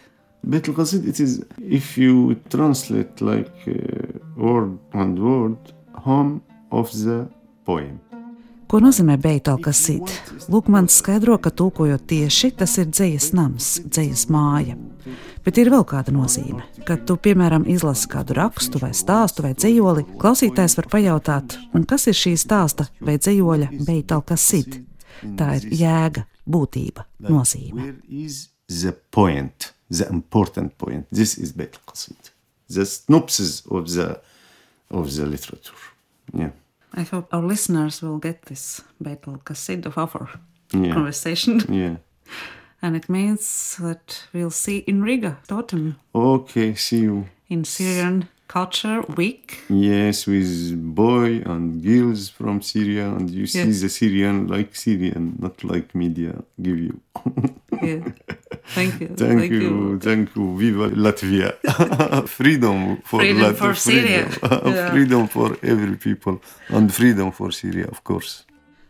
Beit 0.48 0.70
al 0.70 0.76
Qasid, 0.76 1.08
it 1.08 1.20
is 1.20 1.44
if 1.58 1.98
you 1.98 2.36
translate 2.50 3.20
like 3.20 3.52
uh, 3.68 3.74
word 4.38 4.78
and 4.94 5.18
word, 5.20 5.58
home 5.96 6.42
of 6.72 6.92
the 6.94 7.28
poem. 7.66 8.00
Ko 8.70 8.78
nozīmē 8.78 9.16
Beitalkasit? 9.18 10.12
Lūk, 10.54 10.68
man 10.70 10.86
skaidro, 10.94 11.40
ka 11.42 11.50
tulkojot 11.50 12.04
tieši 12.10 12.52
tas 12.60 12.76
ir 12.78 12.92
dzīslis 12.92 13.32
nams, 13.34 13.70
dzīslis 13.82 14.28
māja. 14.30 14.76
Bet 15.42 15.58
ir 15.58 15.72
vēl 15.74 15.86
kāda 15.90 16.14
nozīme. 16.14 16.62
Kad 16.86 17.08
tu, 17.10 17.16
piemēram, 17.18 17.66
izlasi 17.66 18.06
kādu 18.12 18.38
rakstu, 18.38 18.82
vai 18.84 18.92
stāstu, 18.94 19.42
vai 19.48 19.56
dzīsli, 19.58 20.06
klausītājs 20.22 20.78
var 20.78 20.90
pajautāt, 20.94 21.58
kas 21.90 22.06
ir 22.12 22.20
šī 22.22 22.36
stāsta 22.38 22.86
vai 23.02 23.18
dzīsļa 23.18 23.72
Beitalkasit? 23.88 24.80
Tā 25.40 25.50
ir 25.58 25.68
jēga, 25.82 26.28
būtība, 26.46 27.08
nozīme. 27.26 27.96
The 28.70 28.94
point, 29.10 29.72
the 29.90 30.06
important 30.14 30.78
point? 30.78 31.10
This 31.10 31.40
is 31.42 31.58
Beit 31.58 31.82
al 31.82 31.90
Qasid, 31.90 32.34
the 32.70 32.86
synopsis 32.86 33.64
of 33.66 33.90
the 33.90 34.20
of 34.90 35.10
the 35.16 35.26
literature. 35.26 35.78
Yeah. 36.34 36.54
I 36.98 37.04
hope 37.04 37.28
our 37.34 37.44
listeners 37.48 38.02
will 38.02 38.18
get 38.20 38.42
this 38.44 38.82
Beitalkasit 39.04 39.86
of 39.86 39.98
our 39.98 40.30
Yeah. 40.74 40.94
conversation. 40.94 41.62
Yeah. 41.70 41.96
And 42.82 42.96
it 42.96 43.10
means 43.10 43.76
that 43.82 44.28
we'll 44.34 44.52
see 44.52 44.78
in 44.88 45.04
Riga, 45.04 45.38
autumn, 45.52 45.96
Okay, 46.14 46.76
see 46.76 47.02
you. 47.02 47.26
in 47.50 47.64
Syrian 47.66 48.28
Culture 48.54 49.02
Week. 49.16 49.60
Yes, 49.70 50.26
with 50.26 50.74
boy 50.96 51.42
and 51.46 51.84
girls 51.84 52.30
from 52.30 52.62
Syria, 52.64 53.06
and 53.16 53.30
you 53.30 53.46
see 53.46 53.60
Yes. 53.70 53.82
the 53.82 53.90
Syrian 53.90 54.48
like 54.48 54.76
Syrian, 54.76 55.36
not 55.40 55.64
like 55.64 55.88
media 55.94 56.34
give 56.62 56.80
you. 56.88 57.00
Yeah. 57.82 58.02
Thank 58.76 59.00
you. 59.02 59.08
Thank, 59.16 59.52
you, 59.52 60.00
thank 60.00 60.36
you. 60.36 60.58
Viva 60.60 60.90
Latvia! 60.90 61.50
freedom 62.40 62.98
for 63.06 63.20
Freedom 63.22 63.42
Lat- 63.44 63.58
for 63.58 63.74
Syria. 63.76 64.26
freedom. 64.28 64.74
Yeah. 64.76 64.92
freedom 64.92 65.28
for 65.28 65.50
every 65.64 65.96
people, 65.96 66.36
and 66.76 66.92
freedom 66.94 67.32
for 67.32 67.52
Syria, 67.52 67.86
of 67.88 68.04
course. 68.04 68.46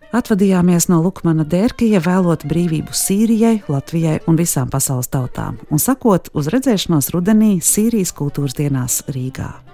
Atvadījāmies 0.10 0.88
no 0.90 1.04
Lukmana 1.06 1.44
Dērkija, 1.46 2.00
vēlot 2.02 2.48
brīvību 2.50 2.96
Sīrijai, 2.98 3.60
Latvijai 3.70 4.18
un 4.26 4.40
visām 4.42 4.72
pasaules 4.74 5.12
tautām, 5.14 5.62
un 5.70 5.78
sakot 5.78 6.32
uz 6.34 6.50
redzēšanos 6.50 7.14
rudenī 7.14 7.60
Sīrijas 7.62 8.16
kultūras 8.18 8.58
dienās 8.58 9.04
Rīgā. 9.14 9.69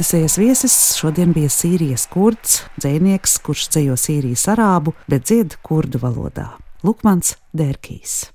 Odisejas 0.00 0.38
viesis 0.40 0.74
šodien 0.96 1.34
bija 1.36 1.50
Sīrijas 1.52 2.06
kurds, 2.08 2.62
dzēnieks, 2.80 3.34
kurš 3.44 3.66
ceļo 3.74 3.98
Sīrijas 4.00 4.46
arābu, 4.48 4.94
bet 5.12 5.26
dzied 5.28 5.58
kurdu 5.60 6.00
valodā- 6.00 6.46
Lukmans 6.86 7.34
Dērkīs. 7.52 8.30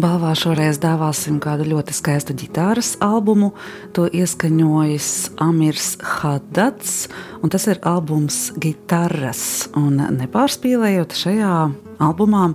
Balvā 0.00 0.32
šoreiz 0.40 0.80
dāvāsim 0.80 1.36
kādu 1.36 1.68
ļoti 1.68 1.92
skaistu 1.92 2.32
ģitāras 2.32 2.96
albumu. 3.04 3.52
To 3.92 4.08
ieskaņojis 4.08 5.36
Amirs 5.36 5.98
Haddads, 6.00 7.08
un 7.42 7.52
tas 7.52 7.68
ir 7.68 7.76
albums 7.82 8.54
Gitarras. 8.56 9.68
Un 9.76 10.00
nepārspīlējot 10.16 11.12
šajā 11.12 11.54
albumā, 12.00 12.54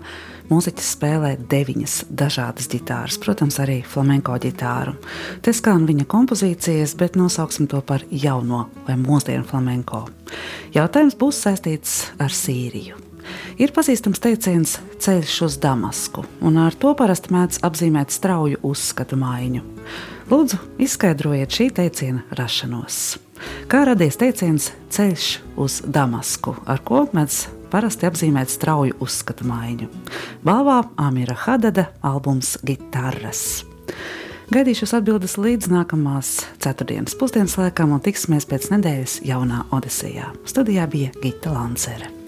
mūziķis 0.53 0.91
spēlē 0.95 1.31
deviņas 1.49 1.95
dažādas 2.13 2.69
ģitāras, 2.71 3.17
protams, 3.21 3.57
arī 3.63 3.79
flamenko 3.85 4.37
ģitāru. 4.43 4.93
Te 5.43 5.53
skan 5.55 5.87
viņa 5.89 6.05
kompozīcijas, 6.09 6.93
bet 6.99 7.17
nosauksim 7.19 7.69
to 7.71 7.81
par 7.85 8.05
jauno 8.11 8.67
vai 8.87 8.97
mūsdienu 9.01 9.47
flamenko. 9.49 10.05
Jautājums 10.75 11.17
būs 11.17 11.41
saistīts 11.45 11.97
ar 12.21 12.33
Sīriju. 12.33 12.99
Ir 13.61 13.71
pazīstams 13.75 14.19
teiciens 14.23 14.77
ceļš 15.03 15.35
uz 15.45 15.57
Damasku, 15.63 16.25
un 16.43 16.57
ar 16.59 16.75
to 16.75 16.91
parasti 16.97 17.31
mēdz 17.33 17.61
apzīmēt 17.63 18.11
strauju 18.11 18.59
uzskatu 18.67 19.19
maiņu. 19.19 19.63
Lūdzu, 20.31 20.59
izskaidrojiet 20.83 21.53
šī 21.53 21.69
teiciena 21.79 22.23
rašanos. 22.35 23.17
Kā 23.71 23.83
radies 23.87 24.17
teiciens 24.19 24.71
ceļš 24.93 25.27
uz 25.59 25.81
Damasku, 25.87 26.55
ar 26.67 26.83
ko 26.85 27.05
mēdz 27.15 27.43
parasti 27.73 28.07
apzīmēt 28.07 28.53
strauju 28.53 28.99
uzskatu 29.03 29.47
maiņu? 29.49 29.89
Balvā 30.45 30.79
Amira 31.01 31.35
Hadada 31.45 31.89
albums 32.05 32.55
Gitarras. 32.65 33.63
Gaidīšu 34.53 34.85
atbildes 34.99 35.39
līdz 35.41 35.71
nākamās 35.73 36.35
ceturtdienas 36.61 37.17
pusdienas 37.17 37.57
laikam 37.57 37.95
un 37.95 38.03
tiksimies 38.05 38.45
pēc 38.49 38.69
nedēļas 38.75 39.21
jaunā 39.25 39.63
Odisejā. 39.73 40.29
Studijā 40.45 40.85
bija 40.91 41.15
Gita 41.23 41.55
Lansere. 41.55 42.22